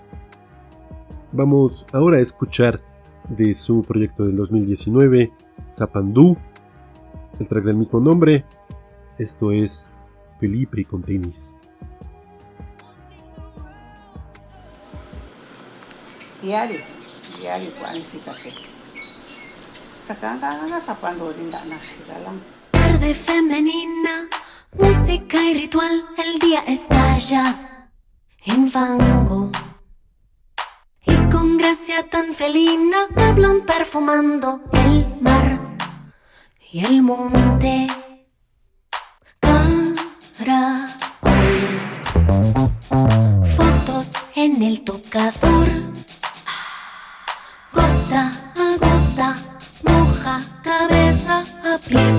[1.31, 2.81] Vamos ahora a escuchar
[3.29, 5.31] de su proyecto del 2019,
[5.73, 6.37] Zapandú,
[7.39, 8.45] el track del mismo nombre.
[9.17, 9.91] Esto es
[10.39, 11.57] Felipe con tenis.
[16.41, 16.79] Diario,
[17.39, 17.69] diario.
[20.05, 22.39] Sacanga zapando linda lang.
[22.71, 24.27] Tarde femenina,
[24.77, 27.89] música y ritual, el día estalla
[28.45, 29.51] en fango
[31.69, 35.77] gracia tan felina hablan perfumando el mar
[36.71, 37.85] y el monte.
[39.39, 40.79] Caracol,
[43.55, 45.67] fotos en el tocador,
[47.71, 48.23] gota
[48.63, 49.29] a gota,
[49.83, 52.18] moja cabeza a pies.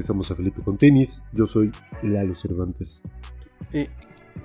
[0.00, 1.22] Regresamos a Felipe con tenis.
[1.30, 1.70] Yo soy
[2.02, 3.02] Lalo Cervantes.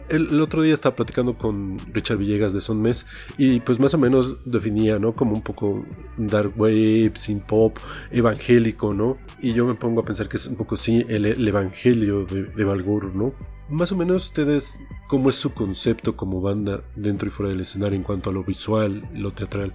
[0.10, 3.06] El, otro día estaba platicando con Richard Villegas de Son Mes
[3.38, 5.14] y pues más o menos definía, ¿no?
[5.14, 5.86] Como un poco
[6.18, 7.78] dark wave, sin pop,
[8.12, 9.18] evangélico, ¿no?
[9.40, 12.64] Y yo me pongo a pensar que es un poco sí el, evangelio de, de
[12.66, 13.32] Balgur, ¿no?
[13.70, 14.78] Más o menos ustedes,
[15.08, 18.44] ¿cómo es su concepto como banda dentro y fuera del escenario en cuanto a lo
[18.44, 19.74] visual, lo teatral?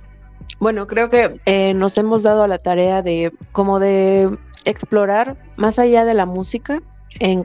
[0.59, 4.29] Bueno, creo que eh, nos hemos dado a la tarea de como de
[4.65, 6.81] explorar más allá de la música.
[7.19, 7.45] En,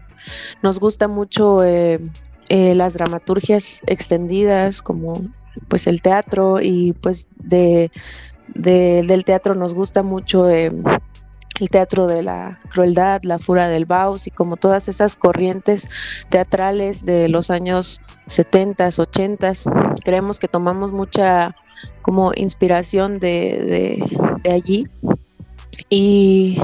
[0.61, 1.99] nos gusta mucho eh,
[2.49, 5.21] eh, las dramaturgias extendidas como
[5.67, 7.89] pues el teatro y pues de,
[8.53, 10.47] del teatro nos gusta mucho
[11.59, 15.89] el teatro de la crueldad, la fura del Baus y como todas esas corrientes
[16.29, 19.53] teatrales de los años 70, 80,
[20.03, 21.55] creemos que tomamos mucha
[22.01, 24.03] como inspiración de,
[24.51, 24.83] allí
[25.89, 26.57] y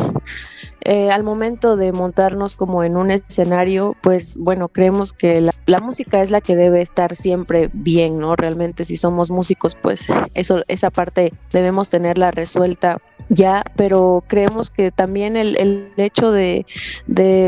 [0.82, 5.80] eh, al momento de montarnos como en un escenario, pues bueno, creemos que la, la,
[5.80, 8.36] música es la que debe estar siempre bien, ¿no?
[8.36, 12.98] Realmente si somos músicos, pues eso, esa parte debemos tenerla resuelta
[13.32, 16.66] ya, pero creemos que también el, hecho de,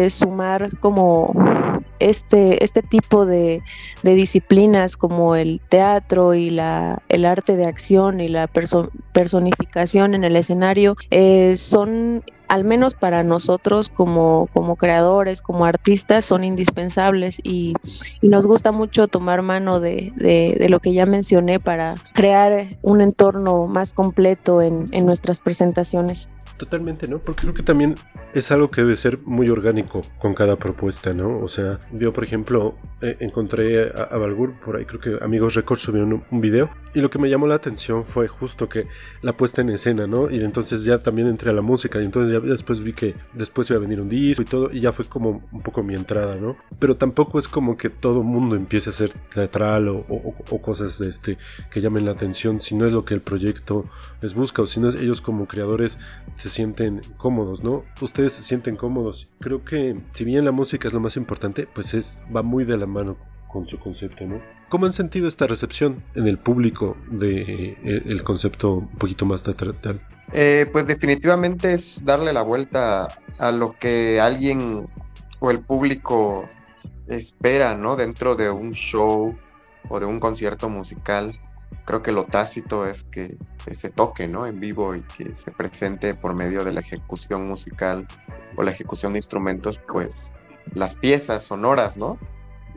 [0.10, 1.34] sumar como
[2.00, 3.62] este, este tipo de,
[4.04, 10.36] disciplinas como el teatro y la, el arte de acción y la personificación en el
[10.36, 17.74] escenario eh, son al menos para nosotros como, como creadores, como artistas, son indispensables y,
[18.22, 23.68] nos gusta mucho tomar mano de, de, lo que ya mencioné para crear un entorno
[23.68, 26.30] más completo en, en nuestras presentaciones.
[26.58, 27.20] Totalmente, ¿no?
[27.20, 27.96] Porque creo que también
[28.34, 31.40] es algo que debe ser muy orgánico con cada propuesta, ¿no?
[31.40, 35.56] O sea, yo, por ejemplo, eh, encontré a, a, Balgur, por ahí creo que Amigos
[35.56, 38.88] Records subieron un, video, y lo que me llamó la atención fue justo que
[39.22, 40.30] la puesta en escena, ¿no?
[40.30, 43.70] Y entonces ya también entré a la música, y entonces ya después vi que después
[43.70, 46.36] iba a venir un disco y todo, y ya fue como un poco mi entrada,
[46.36, 46.56] ¿no?
[46.80, 51.00] Pero tampoco es como que todo mundo empiece a ser teatral o, o, o cosas
[51.00, 51.38] de este,
[51.72, 53.86] que llamen la atención, si no es lo que el proyecto
[54.22, 55.98] les busca, o si no es ellos como creadores
[56.44, 57.86] se sienten cómodos, ¿no?
[58.02, 59.30] Ustedes se sienten cómodos.
[59.40, 62.78] Creo que si bien la música es lo más importante, pues es va muy de
[62.78, 63.16] la mano
[63.48, 64.42] con su concepto, ¿no?
[64.68, 69.44] ¿Cómo han sentido esta recepción en el público de eh, el concepto un poquito más
[69.44, 70.02] teatral?
[70.34, 74.90] Eh, pues definitivamente es darle la vuelta a lo que alguien
[75.40, 76.50] o el público
[77.08, 77.96] espera, ¿no?
[77.96, 79.34] Dentro de un show
[79.88, 81.32] o de un concierto musical
[81.86, 83.38] creo que lo tácito es que,
[83.72, 84.46] se toque, ¿no?
[84.46, 88.06] En vivo y que se presente por medio de la ejecución musical
[88.58, 90.34] o la ejecución de instrumentos, pues
[90.74, 92.18] las piezas sonoras, ¿no?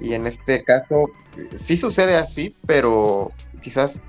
[0.01, 1.07] Y en este caso
[1.55, 4.01] sí sucede así, pero quizás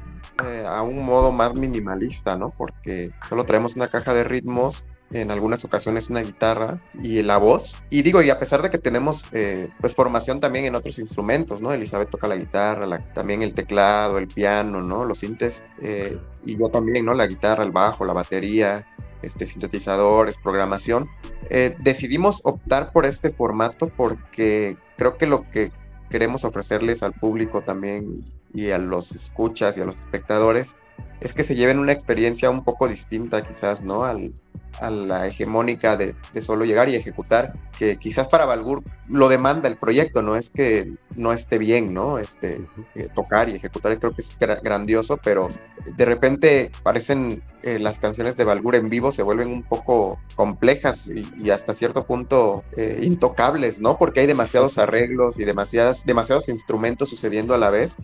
[0.46, 2.50] eh, a un modo más minimalista, ¿no?
[2.50, 7.78] Porque solo traemos una caja de ritmos en algunas ocasiones una guitarra y la voz.
[7.90, 11.62] Y digo, y a pesar de que tenemos eh, pues formación también en otros instrumentos,
[11.62, 11.72] ¿no?
[11.72, 15.06] Elizabeth toca la guitarra, también el teclado, el piano, ¿no?
[15.06, 17.14] Los sintes, eh, y yo también, ¿no?
[17.14, 18.86] La guitarra, el bajo, la batería,
[19.22, 21.10] este, sintetizadores, programación.
[21.50, 25.72] Eh, decidimos optar por este formato porque creo que lo que
[26.10, 30.78] queremos ofrecerles al público también y a los escuchas y a los espectadores
[31.22, 34.06] es que se lleven una experiencia un poco distinta quizás, ¿no?
[34.06, 34.34] Al,
[34.80, 39.78] a la hegemónica de, solo llegar y ejecutar, que quizás para Balgur lo demanda el
[39.78, 42.20] proyecto, no es que no esté bien, ¿no?
[42.20, 42.60] Este,
[42.96, 45.48] eh, tocar y ejecutar creo que es grandioso, pero
[45.86, 51.10] de repente parecen eh, las canciones de Balgur en vivo se vuelven un poco complejas
[51.10, 53.98] y, hasta cierto punto eh, intocables, ¿no?
[53.98, 57.96] Porque hay demasiados arreglos y demasiadas, demasiados instrumentos sucediendo a la vez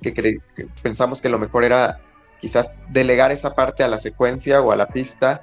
[0.00, 0.38] que, que
[0.82, 2.00] pensamos que lo mejor era
[2.44, 5.40] quizás delegar esa parte a la secuencia o a la pista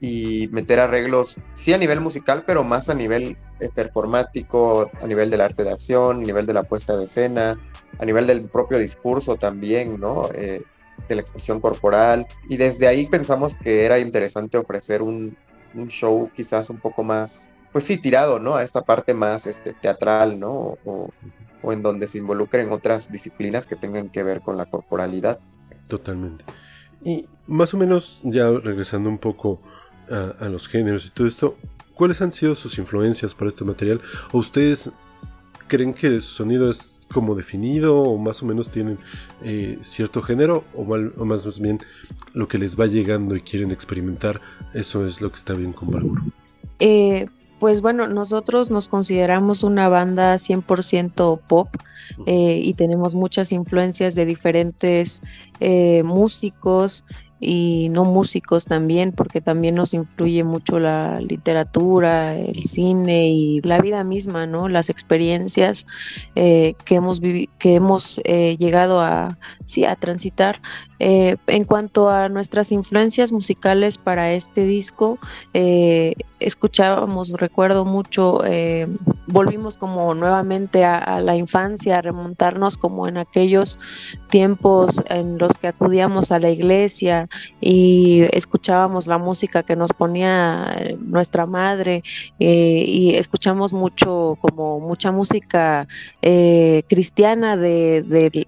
[0.00, 5.28] y meter arreglos, sí a nivel musical, pero más a nivel eh, performático, a nivel
[5.28, 7.58] del arte de acción, a nivel de la puesta de escena,
[7.98, 10.30] a nivel del propio discurso también, ¿no?
[10.32, 10.62] Eh,
[11.06, 12.26] de la expresión corporal.
[12.48, 15.36] Y desde ahí pensamos que era interesante ofrecer un,
[15.74, 18.54] un, show quizás un poco más, pues sí, tirado, ¿no?
[18.54, 20.78] A esta parte más este, teatral, ¿no?
[20.86, 21.10] O,
[21.62, 25.40] o en donde se involucren otras disciplinas que tengan que ver con la corporalidad.
[25.88, 26.44] Totalmente.
[27.04, 29.62] Y más o menos, ya regresando un poco
[30.10, 31.58] a, los géneros y todo esto,
[31.94, 34.00] ¿cuáles han sido sus influencias para este material?
[34.32, 34.90] ¿O ustedes
[35.66, 38.98] creen que su sonido es como definido o más o menos tienen
[39.42, 40.84] eh, cierto género o,
[41.24, 41.78] más bien
[42.34, 44.40] lo que les va llegando y quieren experimentar,
[44.74, 46.20] eso es lo que está bien con Balbur?
[46.78, 47.26] Eh,
[47.58, 51.68] pues bueno, nosotros nos consideramos una banda 100% pop
[52.26, 55.22] eh, y tenemos muchas influencias de diferentes
[56.04, 57.04] músicos
[57.40, 63.78] y no músicos también, porque también nos influye mucho la literatura, el cine y la
[63.78, 64.68] vida misma, ¿no?
[64.68, 65.86] Las experiencias
[66.34, 70.60] eh, que hemos, que hemos eh, llegado a, sí, a transitar.
[71.00, 75.18] Eh, en cuanto a nuestras influencias musicales para este disco,
[76.40, 78.40] escuchábamos, recuerdo mucho,
[79.26, 83.78] volvimos como nuevamente a, la infancia, a remontarnos como en aquellos
[84.28, 87.28] tiempos en los que acudíamos a la iglesia,
[87.60, 92.02] y escuchábamos la música que nos ponía eh, nuestra madre
[92.38, 95.86] eh, y escuchamos mucho como mucha música
[96.22, 98.46] eh, cristiana de, de,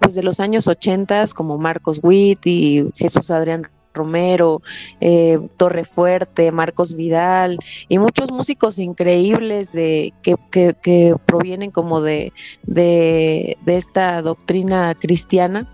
[0.00, 3.68] pues de los años 80 como Marcos Witt y Jesús Adrián
[3.98, 4.62] Romero,
[5.00, 12.32] eh, Torre Fuerte, Marcos Vidal y muchos músicos increíbles de, que, que, provienen como de,
[12.62, 15.68] de, de, esta doctrina cristiana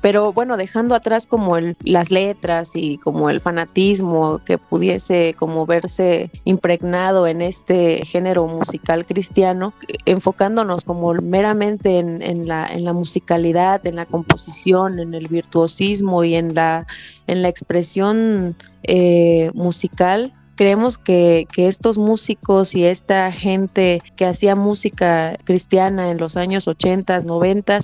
[0.00, 5.66] pero bueno, dejando atrás como el, las letras y como el fanatismo que pudiese como
[5.66, 9.74] verse impregnado en este género musical cristiano,
[10.04, 16.86] enfocándonos como meramente en, la musicalidad, en la composición, en el virtuosismo y en la,
[17.26, 25.38] en la expresión eh, musical, creemos que, estos músicos y esta gente que hacía música
[25.44, 27.78] cristiana en los años 80, 90,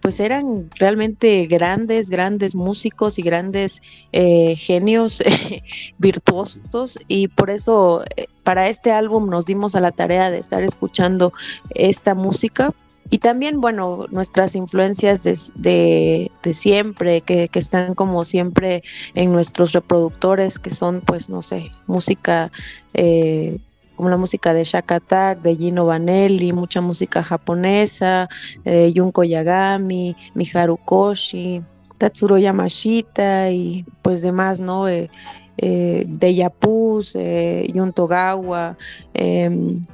[0.00, 5.24] pues eran realmente grandes, grandes músicos y grandes eh, genios
[5.98, 7.00] virtuosos.
[7.08, 11.32] Y por eso eh, para este álbum nos dimos a la tarea de estar escuchando
[11.74, 12.72] esta música
[13.10, 18.84] y también, bueno, nuestras influencias de, de, siempre, que, están como siempre
[19.14, 22.52] en nuestros reproductores, que son, pues, no sé, música,
[22.94, 23.58] eh,
[23.96, 28.28] como la música de Shakatak, de Gino Vanelli, mucha música japonesa,
[28.64, 31.62] eh, Junko Yagami, Miharu Koshi,
[31.98, 34.88] Tatsuro Yamashita y pues demás, ¿no?
[34.88, 35.10] Eh,
[35.58, 38.78] eh de Yapuz, eh, Yuntogawa,
[39.12, 39.84] em,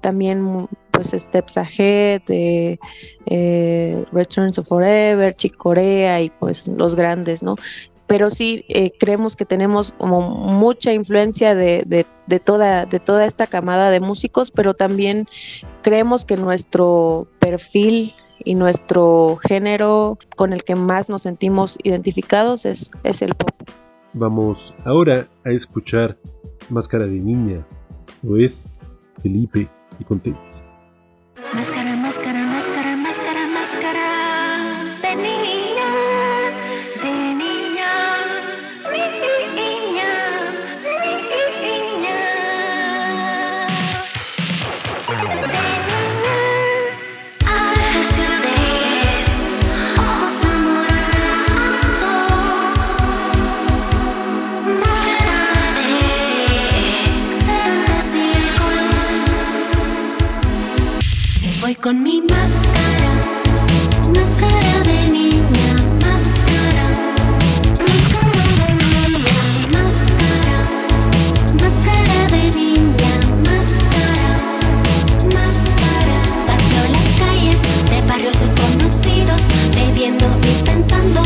[0.00, 2.78] también pues Steps Ahead, eh,
[3.26, 7.56] eh, of Forever, Chick Corea y pues los grandes, ¿no?
[8.06, 11.84] Pero sí eh, creemos que tenemos como mucha influencia de,
[12.26, 15.26] de, toda, de toda esta camada de músicos, pero también
[15.82, 18.14] creemos que nuestro perfil
[18.44, 23.68] y nuestro género con el que más nos sentimos identificados es, es el pop.
[24.12, 26.16] Vamos ahora a escuchar
[26.68, 27.66] Máscara de Niña,
[28.26, 28.68] o es
[29.22, 29.68] Felipe
[29.98, 30.04] y
[31.44, 31.68] Contenis.
[31.68, 31.93] Máscara, máscara, máscara,
[61.64, 63.12] Voy con mi máscara,
[64.14, 65.68] máscara de niña,
[66.04, 66.86] máscara,
[69.72, 70.56] máscara,
[71.62, 73.14] máscara de niña,
[73.46, 74.30] máscara,
[75.32, 76.18] máscara.
[76.46, 79.40] Pateo las calles de barrios desconocidos,
[79.74, 81.22] bebiendo y pensando,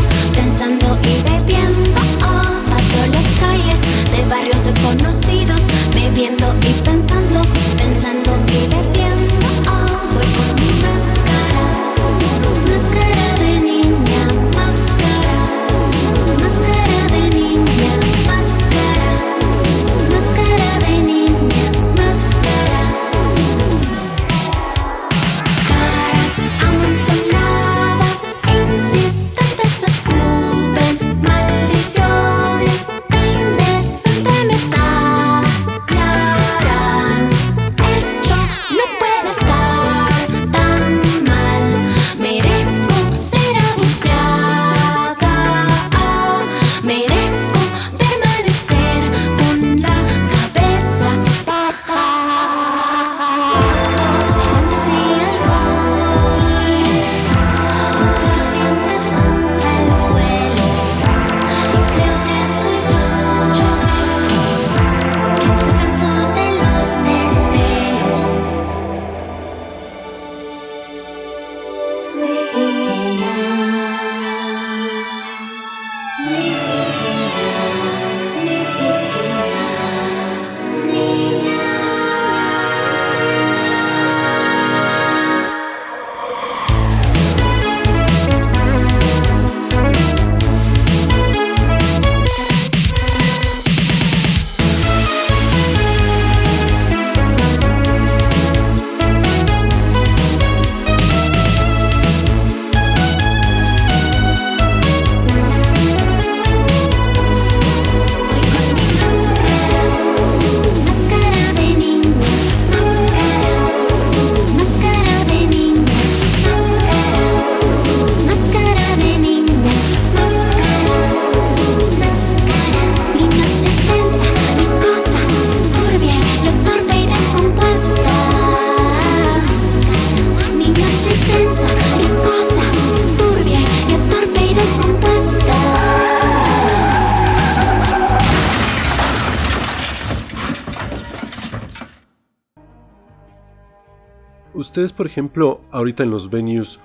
[144.79, 146.79] ustedes, por ejemplo, ahorita en los venues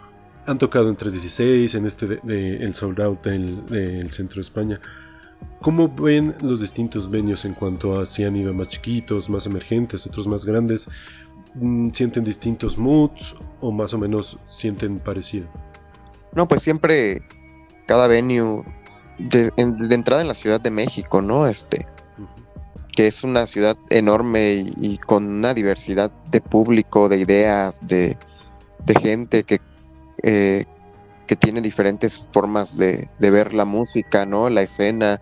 [0.46, 4.80] han tocado en 316, en este de, el sold out del, centro de España.
[5.60, 10.06] ¿Cómo ven los distintos venues en cuanto a si han ido más chiquitos, más emergentes,
[10.06, 10.88] otros más grandes?
[11.54, 15.46] Mm, ¿Sienten distintos moods o más o menos sienten parecido?
[16.32, 17.22] No, pues siempre
[17.86, 18.64] cada venue
[19.20, 21.46] de, entrada en la Ciudad de México, ¿no?
[21.46, 21.86] Este,
[22.94, 28.16] que es una ciudad enorme y, con una diversidad de público, de ideas, de,
[29.00, 29.60] gente que,
[30.22, 30.64] eh,
[31.26, 34.48] que tiene diferentes formas de, de, ver la música, ¿no?
[34.48, 35.20] La escena.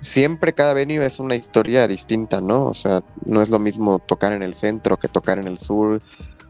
[0.00, 2.66] Siempre cada venue es una historia distinta, ¿no?
[2.66, 6.00] O sea, no es lo mismo tocar en el centro que tocar en el sur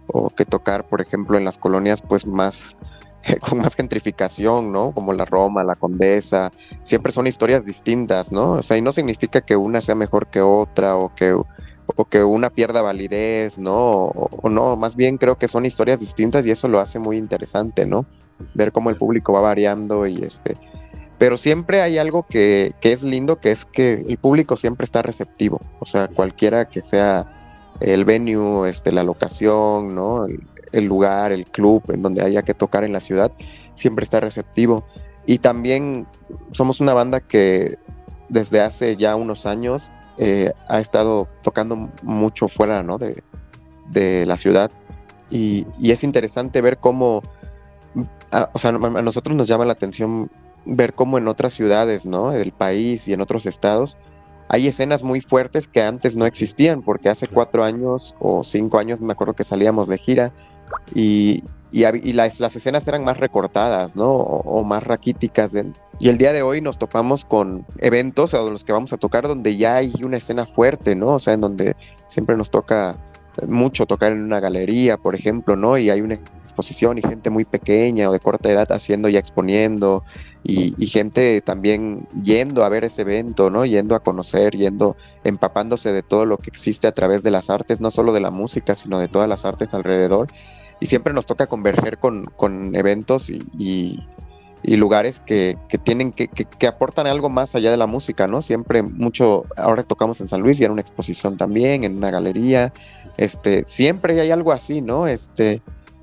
[0.07, 2.77] o que tocar, por ejemplo, en las colonias pues más
[3.49, 4.93] con más gentrificación, ¿no?
[4.93, 6.51] Como la Roma, la Condesa,
[6.83, 8.53] siempre son historias distintas, ¿no?
[8.53, 12.25] O sea, y no significa que una sea mejor que otra o que, o que
[12.25, 13.75] una pierda validez, ¿no?
[13.75, 17.87] O, no, más bien creo que son historias distintas y eso lo hace muy interesante,
[17.87, 18.07] ¿no?
[18.55, 20.57] Ver cómo el público va variando y este...
[21.19, 25.03] Pero siempre hay algo que, que es lindo, que es que el público siempre está
[25.03, 27.31] receptivo, o sea, cualquiera que sea
[27.81, 30.27] el venue, este, la locación, ¿no?
[30.73, 33.33] Lugar, el club en donde haya que tocar en la ciudad,
[33.75, 34.85] siempre está receptivo.
[35.27, 36.07] Y también
[36.53, 37.79] somos una banda que
[38.29, 42.99] desde hace ya unos años eh, ha estado tocando mucho fuera ¿no?
[42.99, 43.23] de,
[43.91, 44.71] de la ciudad.
[45.31, 47.23] Y, y, es interesante ver cómo,
[48.33, 50.31] a, o sea, a nosotros nos llama la atención
[50.65, 52.31] ver cómo en otras ciudades ¿no?
[52.33, 53.97] del país y en otros estados
[54.53, 59.01] hay escenas muy fuertes que antes no existían, porque hace cuatro años o cinco años
[59.01, 60.33] me acuerdo que salíamos de gira
[60.95, 64.13] y, y, las, las, escenas eran más recortadas, ¿no?
[64.13, 65.55] O, más raquíticas.
[65.99, 69.29] y el día de hoy nos topamos con eventos a los que vamos a tocar
[69.29, 71.15] donde ya hay una escena fuerte, ¿no?
[71.15, 72.97] O sea, en donde siempre nos toca
[73.47, 75.79] mucho tocar en una galería, por ejemplo, ¿no?
[75.79, 80.03] Y hay una exposición y gente muy pequeña o de corta edad haciendo y exponiendo
[80.43, 83.65] y, gente también yendo a ver ese evento, ¿no?
[83.67, 87.81] Yendo a conocer, yendo, empapándose de todo lo que existe a través de las artes,
[87.81, 90.29] no solo de la música, sino de todas las artes alrededor.
[90.81, 96.29] Y siempre nos toca converger con, con eventos y, y, lugares que, que tienen que,
[96.29, 98.41] que, aportan algo más allá de la música, ¿no?
[98.41, 102.73] Siempre mucho, ahora tocamos en San Luis y era una exposición también, en una galería,
[103.19, 105.07] este, siempre hay algo así, ¿no?
[105.07, 105.61] Este,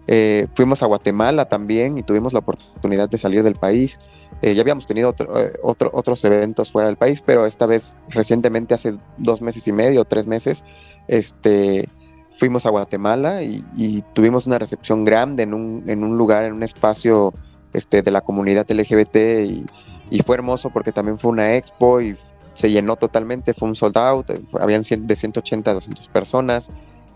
[0.08, 4.00] eh, fuimos a Guatemala también y tuvimos la oportunidad de salir del país.
[4.42, 8.74] Eh, ya habíamos tenido eh, otro, otros eventos fuera del país, pero esta vez recientemente,
[8.74, 10.64] hace dos meses y medio, tres meses,
[11.08, 11.90] este,
[12.32, 17.34] fuimos a Guatemala y, tuvimos una recepción grande en un, lugar, en un espacio
[17.74, 19.16] este, de la comunidad LGBT
[19.46, 19.66] y,
[20.12, 22.16] y, fue hermoso porque también fue una expo y
[22.52, 26.70] se llenó totalmente, fue un sold out, habían de 180 a 200 personas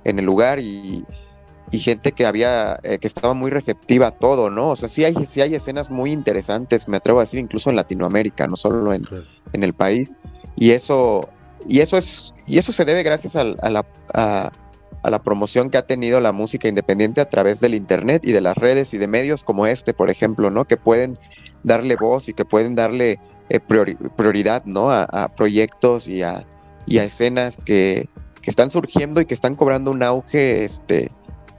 [0.03, 1.05] en el lugar y,
[1.71, 4.69] y gente que había, eh, que estaba muy receptiva a todo, ¿no?
[4.69, 7.77] O sea, sí hay, sí hay escenas muy interesantes, me atrevo a decir, incluso en
[7.77, 9.03] Latinoamérica, no solo en,
[9.53, 10.13] en el país.
[10.57, 11.29] Y eso,
[11.65, 14.51] y eso es, y eso se debe gracias a, la, a,
[15.09, 18.57] la promoción que ha tenido la música independiente a través del internet y de las
[18.57, 20.65] redes y de medios como este, por ejemplo, ¿no?
[20.65, 21.13] Que pueden
[21.63, 23.17] darle voz y que pueden darle
[23.49, 24.91] eh, prioridad, ¿no?
[24.91, 26.45] A, a, proyectos y a,
[26.85, 28.09] y a escenas que,
[28.41, 31.11] que están surgiendo y que están cobrando un auge este,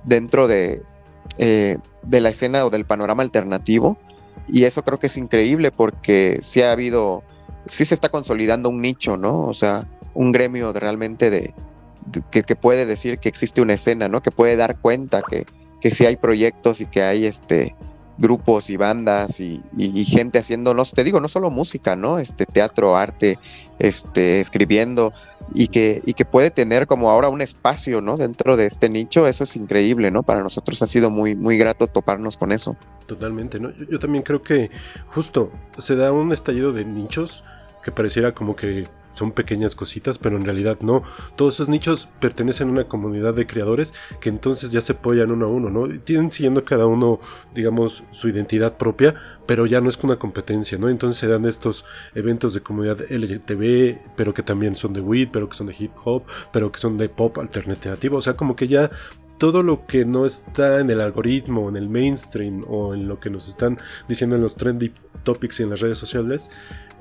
[0.05, 0.83] dentro de,
[1.39, 3.99] eh, de la escena o del panorama alternativo.
[4.47, 7.23] Y eso creo que es increíble porque sí ha habido,
[7.67, 9.45] sí se está consolidando un nicho, ¿no?
[9.45, 11.55] O sea, un gremio de realmente de,
[12.31, 14.21] que, que, puede decir que existe una escena, ¿no?
[14.23, 15.47] Que puede dar cuenta que,
[15.81, 17.75] que sí hay proyectos y que hay este
[18.23, 19.61] grupos y bandas y,
[20.05, 22.21] gente haciendo, no te digo, no solo música, ¿no?
[22.21, 23.39] Este teatro, arte,
[23.81, 25.13] este, escribiendo,
[25.53, 28.17] y que, y que puede tener como ahora un espacio, ¿no?
[28.17, 30.23] Dentro de este nicho, eso es increíble, ¿no?
[30.23, 32.77] Para nosotros ha sido muy, muy grato toparnos con eso.
[33.07, 33.71] Totalmente, ¿no?
[33.91, 34.71] Yo también creo que
[35.07, 37.43] justo se da un estallido de nichos
[37.83, 41.03] que pareciera como que son pequeñas cositas, pero en realidad no.
[41.37, 45.47] Todos esos nichos pertenecen a una comunidad de creadores que entonces ya se apoyan uno
[45.47, 45.89] a uno, ¿no?
[46.01, 47.21] Tienen siguiendo cada uno,
[47.55, 49.15] digamos, su identidad propia,
[49.47, 50.89] pero ya no es una competencia, ¿no?
[50.89, 51.85] Entonces se dan estos
[52.15, 55.93] eventos de comunidad LGTB, pero que también son de weed, pero que son de hip
[56.05, 58.17] hop, pero que son de pop alternativo.
[58.17, 58.91] O sea, como que ya
[59.39, 63.29] todo lo que no está en el algoritmo, en el mainstream o en lo que
[63.29, 64.93] nos están diciendo en los trendy
[65.25, 66.51] topics y en las redes sociales,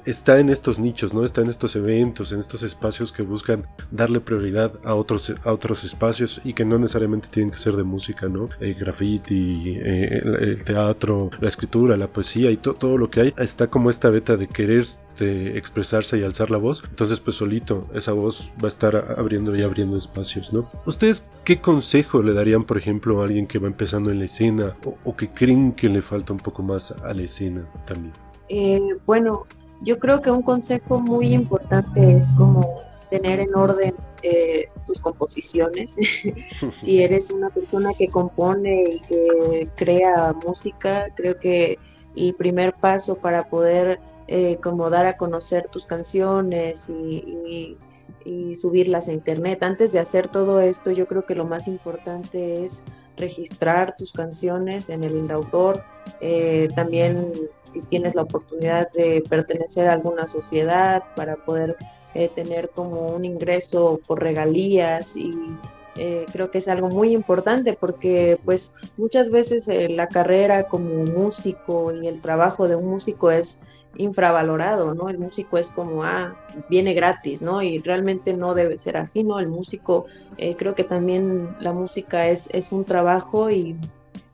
[0.06, 1.24] está en estos nichos, ¿no?
[1.24, 5.84] Está en estos eventos, en estos espacios que buscan darle prioridad a otros, a otros
[5.84, 8.50] espacios y que no necesariamente tienen que ser de música, ¿no?
[8.60, 13.34] El graffiti, eh, el, teatro, la escritura, la poesía y todo lo que hay.
[13.38, 17.88] Está como esta beta de querer este, expresarse y alzar la voz, entonces pues solito
[17.94, 20.70] esa voz va a estar abriendo y abriendo espacios, ¿no?
[20.86, 24.78] ¿Ustedes qué consejo le darían, por ejemplo, a alguien que va empezando en la escena
[25.04, 28.14] o, que creen que le falta un poco más a la escena también?
[28.48, 29.46] Eh, bueno,
[29.82, 35.98] yo creo que un consejo muy importante es como tener en orden eh, tus composiciones.
[36.72, 41.78] si eres una persona que compone y que crea música, creo que
[42.16, 47.78] el primer paso para poder eh, como dar a conocer tus canciones y,
[48.56, 49.64] subirlas a internet.
[49.64, 52.84] Antes de hacer todo esto, yo creo que lo más importante es
[53.18, 55.84] registrar tus canciones en el indautor.
[56.20, 57.32] Eh, también
[57.90, 61.78] tienes la oportunidad de pertenecer a alguna sociedad para poder
[62.14, 65.32] eh, tener como un ingreso por regalías y
[65.98, 71.94] eh, creo que es algo muy importante porque pues muchas veces la carrera como músico
[71.94, 73.62] y el trabajo de un músico es
[73.98, 75.10] infravalorado, ¿no?
[75.10, 76.36] El músico es como, ah,
[76.70, 77.62] viene gratis, ¿no?
[77.62, 79.40] Y realmente no debe ser así, ¿no?
[79.40, 80.06] El músico,
[80.38, 83.76] eh, creo que también la música es, es un trabajo y,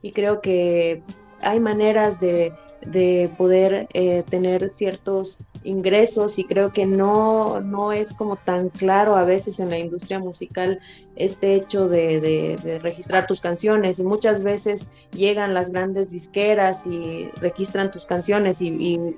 [0.01, 1.01] y creo que
[1.41, 2.53] hay maneras de,
[2.91, 9.17] de poder eh, tener ciertos ingresos y creo que no, no es como tan claro
[9.17, 10.79] a veces en la industria musical
[11.17, 13.99] este hecho de, de, registrar tus canciones.
[13.99, 18.69] Y muchas veces llegan las grandes disqueras y registran tus canciones y,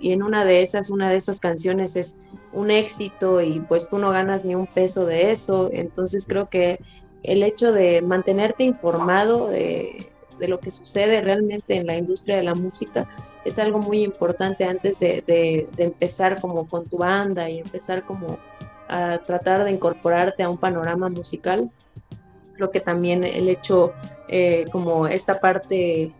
[0.02, 2.18] y, en una de esas, una de esas canciones es
[2.54, 6.80] un éxito y pues tú no ganas ni un peso de eso, entonces creo que
[7.22, 10.10] el hecho de mantenerte informado de
[10.40, 13.08] de lo que sucede realmente en la industria de la música
[13.46, 18.38] es algo muy importante antes de, empezar como con tu banda y empezar como
[18.88, 21.70] a tratar de incorporarte a un panorama musical.
[22.56, 23.94] Creo que también el hecho,
[24.28, 26.12] eh, como esta parte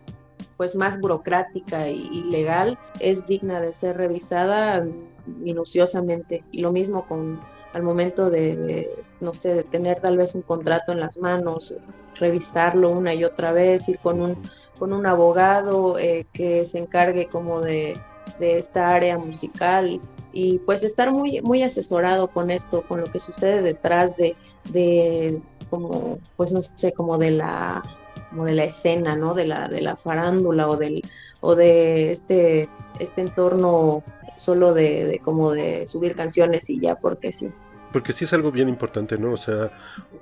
[0.56, 4.86] pues más burocrática y, legal, es digna de ser revisada
[5.26, 6.44] minuciosamente.
[6.52, 7.40] Y lo mismo con
[7.72, 8.90] al momento de,
[9.20, 11.76] no sé, de tener tal vez un contrato en las manos,
[12.16, 14.36] revisarlo una y otra vez, ir con un,
[14.80, 18.00] con un abogado eh, que se encargue como de,
[18.38, 20.00] de, esta área musical
[20.32, 24.34] y pues estar muy, muy asesorado con esto, con lo que sucede detrás de,
[24.72, 27.82] de como, pues no sé, como de la
[28.30, 29.34] como de la escena, ¿no?
[29.34, 31.02] De la, de la farándula o del,
[31.40, 32.68] o de este,
[33.00, 34.02] este entorno
[34.36, 37.50] solo de, de como de subir canciones y ya porque sí.
[37.92, 39.32] Porque sí es algo bien importante, ¿no?
[39.32, 39.72] O sea,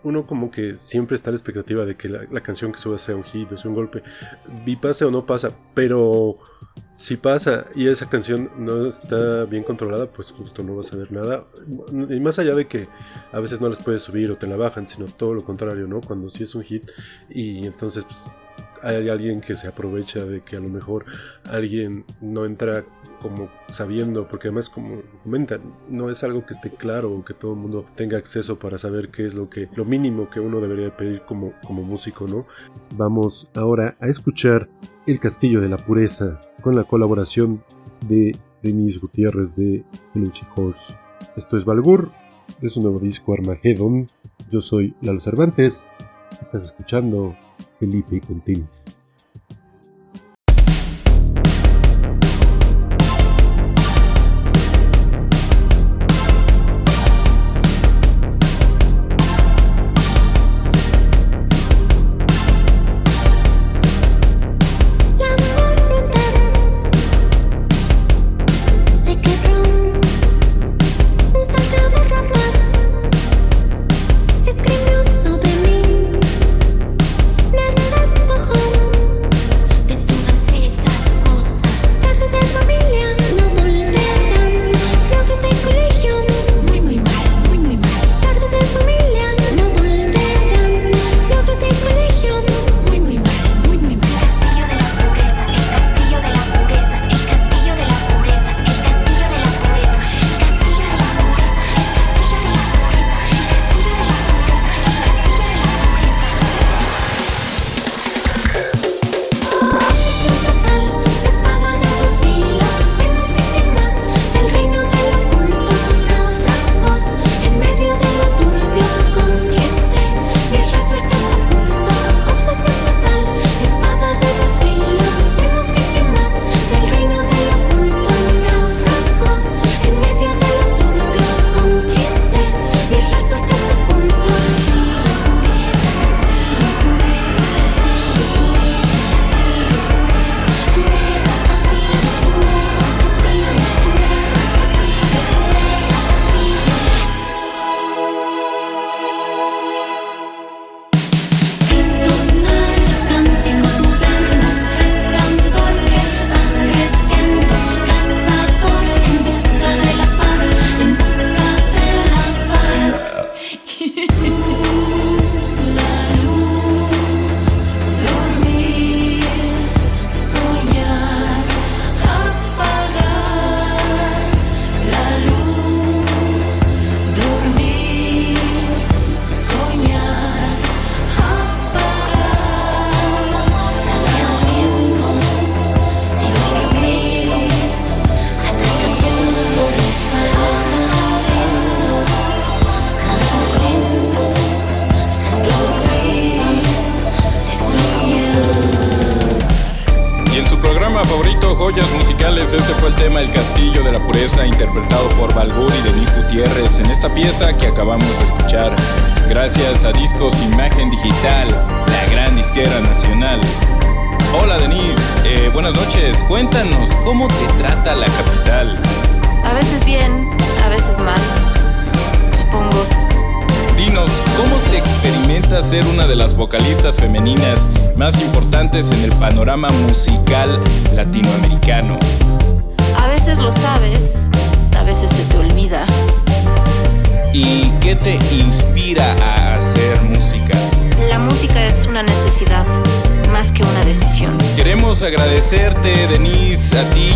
[0.03, 3.15] uno como que siempre está a la expectativa de que la, canción que suba sea
[3.15, 4.03] un hit o sea un golpe.
[4.65, 6.39] Y pase o no pasa, pero
[6.97, 11.13] si pasa y esa canción no está bien controlada, pues justo no vas a ver
[11.13, 11.45] nada.
[12.11, 12.89] Y más allá de que
[13.33, 16.01] a veces no las puedes subir o te la bajan, sino todo lo contrario, ¿no?
[16.01, 16.91] Cuando sí es un hit
[17.29, 18.33] y entonces pues
[18.83, 21.05] hay alguien que se aprovecha de que a lo mejor
[21.45, 22.85] alguien no entra
[23.21, 27.55] como sabiendo, porque además como comentan, no es algo que esté claro o que todo
[27.55, 30.97] el mundo tenga acceso para saber qué es lo que lo mínimo que uno debería
[30.97, 32.47] pedir como, como músico, ¿no?
[32.97, 34.69] Vamos ahora a escuchar
[35.07, 37.63] El Castillo de la Pureza con la colaboración
[38.09, 40.97] de Denise Gutiérrez de Lucy Horse.
[41.37, 42.11] Esto es Valgur,
[42.61, 44.07] de su nuevo disco Armageddon.
[44.51, 45.87] Yo soy Lalo Cervantes.
[46.41, 47.37] Estás escuchando
[47.79, 48.41] Felipe con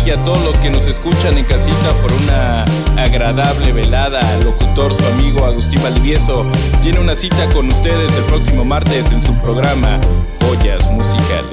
[0.05, 2.65] y a todos los que nos escuchan en casita por una
[2.97, 4.21] agradable velada.
[4.43, 6.45] locutor, su amigo Agustín Valdivieso,
[6.81, 9.99] tiene una cita con ustedes el próximo martes en su programa
[10.41, 11.52] Joyas Musicales.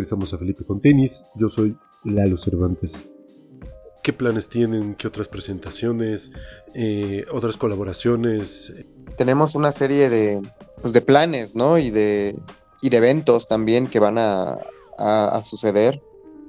[0.00, 1.22] Regresamos a Felipe con tenis.
[1.34, 3.06] Yo soy Lalo Cervantes.
[4.02, 4.94] ¿Qué planes tienen?
[4.94, 6.32] ¿Qué otras presentaciones?
[6.72, 8.72] Eh, ¿Otras colaboraciones?
[9.18, 10.40] Tenemos una serie de,
[10.80, 11.76] pues, de planes, ¿no?
[11.76, 12.34] Y de,
[12.80, 14.56] y de eventos también que van a,
[14.96, 16.00] a- a suceder.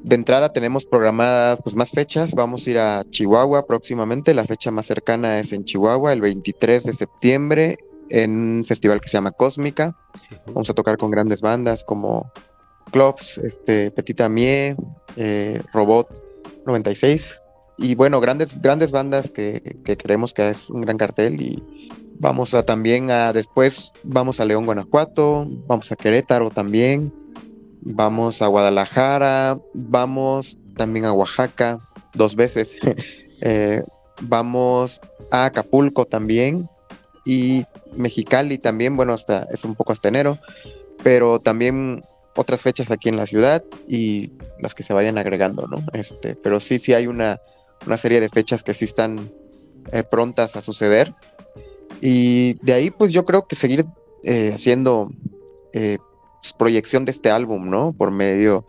[0.02, 2.34] De entrada tenemos programadas pues, más fechas.
[2.34, 4.34] Vamos a ir a Chihuahua próximamente.
[4.34, 7.76] La fecha más cercana es en Chihuahua, el 23 de septiembre,
[8.10, 9.98] en un festival que se llama Cósmica.
[10.48, 12.32] Vamos a tocar con grandes bandas como
[12.92, 14.76] Clubs, este, Petita Mie,
[15.16, 16.08] eh, Robot
[16.66, 17.42] 96.
[17.78, 21.42] Y bueno, grandes, grandes bandas que, que creemos que es un gran cartel.
[21.42, 21.64] Y
[22.20, 27.14] vamos a también a después, vamos a León, Guanajuato, vamos a Querétaro también,
[27.82, 31.80] vamos a Guadalajara, vamos también a Oaxaca
[32.14, 32.78] dos veces.
[33.42, 33.84] eh,
[34.22, 35.02] vamos
[35.32, 36.70] a Acapulco también
[37.26, 37.66] y
[37.96, 40.38] Mexicali también, bueno, hasta es un poco hasta enero,
[41.04, 42.04] pero también
[42.36, 45.84] otras fechas aquí en la ciudad y las que se vayan agregando, ¿no?
[45.94, 47.40] Este, pero sí, sí hay una,
[47.86, 49.32] una serie de fechas que sí están
[49.92, 51.14] eh, prontas a suceder.
[52.00, 53.86] Y de ahí, pues yo creo que seguir
[54.24, 55.12] eh, haciendo
[55.74, 55.98] eh,
[56.42, 57.94] pues, proyección de este álbum, ¿no?
[57.94, 58.66] Por medio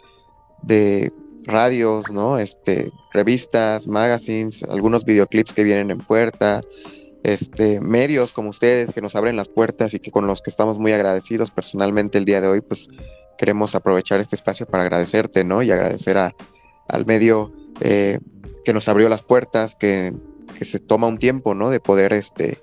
[0.62, 1.12] de
[1.44, 2.38] radios, ¿no?
[2.38, 6.60] Este, revistas, magazines, algunos videoclips que vienen en puerta,
[7.22, 10.78] este, medios como ustedes que nos abren las puertas y que con los que estamos
[10.78, 12.88] muy agradecidos personalmente el día de hoy, pues
[13.36, 15.62] queremos aprovechar este espacio para agradecerte, ¿no?
[15.62, 18.18] Y agradecer al medio eh,
[18.64, 20.12] que nos abrió las puertas, que,
[20.60, 21.70] se toma un tiempo, ¿no?
[21.70, 22.58] De poder, este,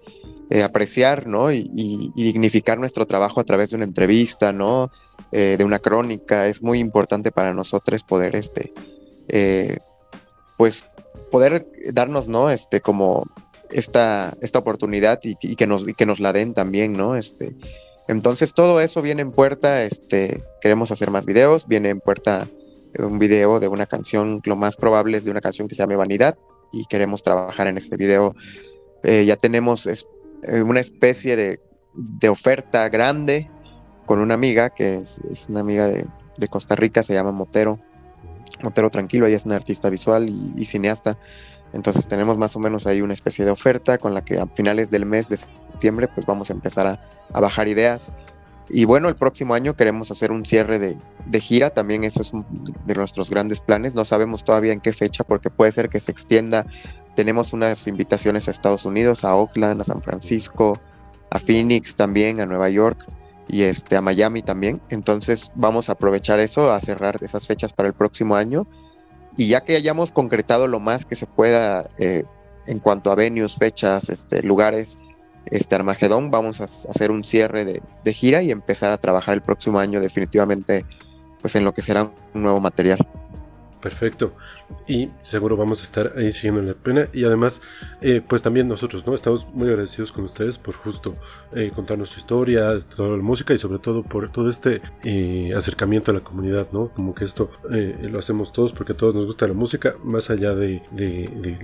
[0.49, 1.51] eh, apreciar, ¿no?
[1.51, 4.89] Y, dignificar nuestro trabajo a través de una entrevista, ¿no?
[5.31, 6.47] Eh, de una crónica.
[6.47, 8.69] Es muy importante para nosotros poder, este,
[10.57, 10.85] pues,
[11.29, 12.49] poder darnos, ¿no?
[12.49, 13.25] Este, como
[13.69, 17.15] esta, esta oportunidad y, y que nos, que nos la den también, ¿no?
[17.15, 17.55] Este,
[18.09, 22.49] entonces todo eso viene en puerta, este, queremos hacer más videos, viene en puerta
[22.97, 25.95] un video de una canción, lo más probable es de una canción que se llama
[25.95, 26.35] Vanidad
[26.71, 28.33] y queremos trabajar en este video.
[29.03, 31.59] Eh, ya tenemos eh, una especie de,
[32.27, 33.51] oferta grande
[34.07, 36.07] con una amiga que es, una amiga de,
[36.49, 37.79] Costa Rica, se llama Motero.
[38.63, 41.15] Motero Tranquilo, ella es una artista visual y cineasta.
[41.73, 44.89] Entonces tenemos más o menos ahí una especie de oferta con la que a finales
[44.89, 48.13] del mes de septiembre pues vamos a empezar a, bajar ideas.
[48.71, 52.33] Y bueno, el próximo año queremos hacer un cierre de, de gira, también eso es
[52.33, 52.45] un
[52.85, 53.95] de nuestros grandes planes.
[53.95, 56.65] No sabemos todavía en qué fecha porque puede ser que se extienda.
[57.15, 60.79] Tenemos unas invitaciones a Estados Unidos, a Oakland, a San Francisco,
[61.31, 63.05] a Phoenix también, a Nueva York
[63.47, 64.81] y este, a Miami también.
[64.89, 68.67] Entonces vamos a aprovechar eso, a cerrar esas fechas para el próximo año
[69.39, 72.25] y ya que hayamos concretado lo más que se pueda eh,
[72.67, 74.97] en cuanto a venues, fechas, este, lugares,
[75.45, 79.41] este Armagedón, vamos a hacer un cierre de, de gira y empezar a trabajar el
[79.41, 80.85] próximo año definitivamente
[81.39, 82.99] pues en lo que será un nuevo material.
[83.81, 84.33] Perfecto.
[84.87, 87.07] Y seguro vamos a estar ahí siguiendo la pena.
[87.13, 87.61] Y además,
[88.01, 89.15] eh, pues también nosotros, ¿no?
[89.15, 91.15] Estamos muy agradecidos con ustedes por justo
[91.53, 96.11] eh, contarnos su historia, toda la música y sobre todo por todo este eh, acercamiento
[96.11, 96.89] a la comunidad, ¿no?
[96.89, 100.53] Como que esto lo hacemos todos porque a todos nos gusta la música, más allá
[100.55, 100.81] de,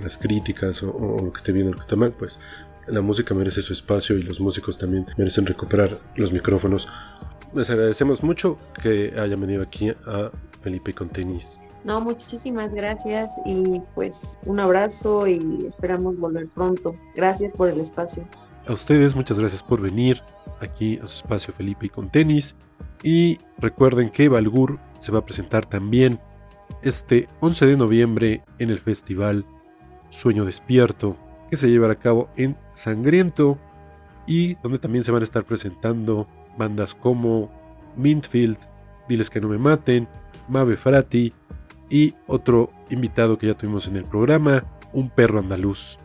[0.01, 2.39] las críticas o, o, lo que esté bien o lo que esté mal, pues
[2.87, 6.87] la música merece su espacio y los músicos también merecen recuperar los micrófonos.
[7.53, 11.59] Les agradecemos mucho que hayan venido aquí a Felipe con tenis.
[11.85, 16.95] No, muchísimas gracias y pues un abrazo y esperamos volver pronto.
[17.15, 18.27] Gracias por el espacio.
[18.67, 20.19] A ustedes muchas gracias por venir
[20.59, 22.55] aquí a su espacio Felipe y con tenis.
[23.03, 26.19] Y recuerden que Balgur se va a presentar también
[26.81, 29.45] este 11 de noviembre en el festival
[30.09, 31.15] Sueño Despierto
[31.51, 33.59] que se llevará a cabo en Sangriento
[34.25, 36.27] y donde también se van a estar presentando
[36.57, 37.51] bandas como
[37.95, 38.57] Mintfield,
[39.07, 40.07] Diles que no me maten,
[40.47, 41.31] Mave Frati,
[41.89, 44.63] y otro invitado que ya tuvimos en el programa,
[44.93, 45.97] un perro andaluz.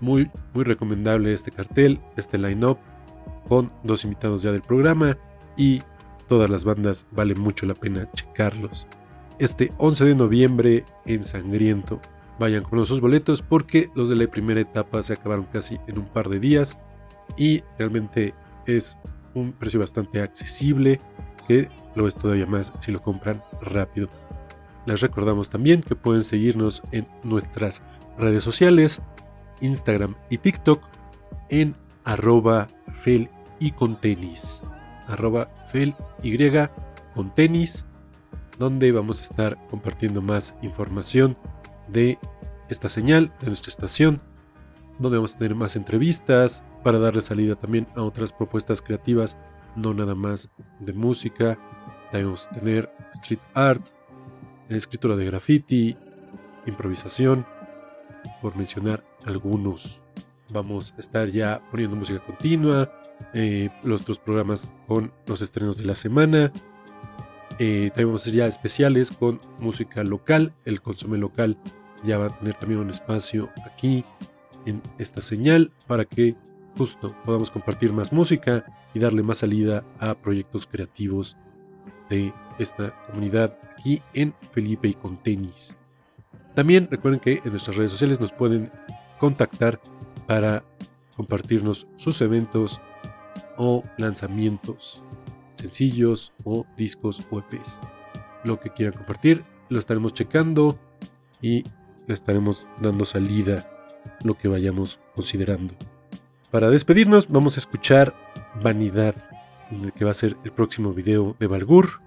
[0.00, 2.78] Muy, muy recomendable este cartel, este line-up,
[3.48, 5.16] con dos invitados ya del programa
[5.56, 5.82] y
[6.28, 8.86] todas las bandas vale mucho la pena checarlos.
[9.38, 12.00] Este 11 de noviembre en Sangriento.
[12.38, 16.06] Vayan con sus boletos porque los de la primera etapa se acabaron casi en un
[16.06, 16.78] par de días
[17.36, 18.34] y realmente
[18.66, 18.96] es
[19.34, 21.00] un precio bastante accesible
[21.46, 24.08] que lo es todavía más si lo compran rápido.
[24.86, 27.82] Les recordamos también que pueden seguirnos en nuestras
[28.18, 29.00] redes sociales,
[29.60, 30.82] Instagram y TikTok
[31.48, 31.74] en
[32.04, 32.66] arroba
[33.02, 34.62] fel y con tenis.
[35.08, 36.36] Arroba fel y
[37.14, 37.86] con tenis,
[38.58, 41.36] donde vamos a estar compartiendo más información
[41.88, 42.18] de
[42.68, 44.20] esta señal, de nuestra estación,
[44.98, 49.36] donde vamos a tener más entrevistas para darle salida también a otras propuestas creativas,
[49.76, 51.58] no nada más de música.
[52.10, 53.82] También vamos a tener street art,
[54.68, 55.96] escritura de graffiti,
[56.66, 57.46] improvisación,
[58.40, 60.02] por mencionar algunos.
[60.52, 62.92] Vamos a estar ya poniendo música continua,
[63.32, 66.52] eh, los otros programas con los estrenos de la semana.
[67.58, 70.52] Eh, también vamos a hacer ya especiales con música local.
[70.64, 71.56] El consume local
[72.02, 74.04] ya va a tener también un espacio aquí
[74.66, 76.36] en esta señal para que
[76.76, 81.36] justo podamos compartir más música y darle más salida a proyectos creativos
[82.10, 85.76] de esta comunidad aquí en Felipe y con tenis.
[86.54, 88.72] También recuerden que en nuestras redes sociales nos pueden
[89.20, 89.78] contactar
[90.26, 90.64] para
[91.16, 92.80] compartirnos sus eventos
[93.58, 95.02] o lanzamientos
[95.56, 97.80] sencillos o discos o EPs.
[98.44, 100.78] Lo que quieran compartir lo estaremos checando
[101.42, 101.64] y
[102.06, 103.68] le estaremos dando salida
[104.22, 105.74] lo que vayamos considerando.
[106.50, 108.14] Para despedirnos vamos a escuchar
[108.62, 109.14] Vanidad,
[109.94, 112.03] que va a ser el próximo video de Balgur.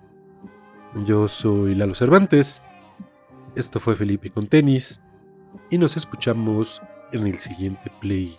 [1.06, 2.62] Yo soy Lalo Cervantes.
[3.56, 5.02] Esto fue Felipe con tenis.
[5.70, 6.82] Y nos escuchamos
[7.12, 8.38] en el siguiente play.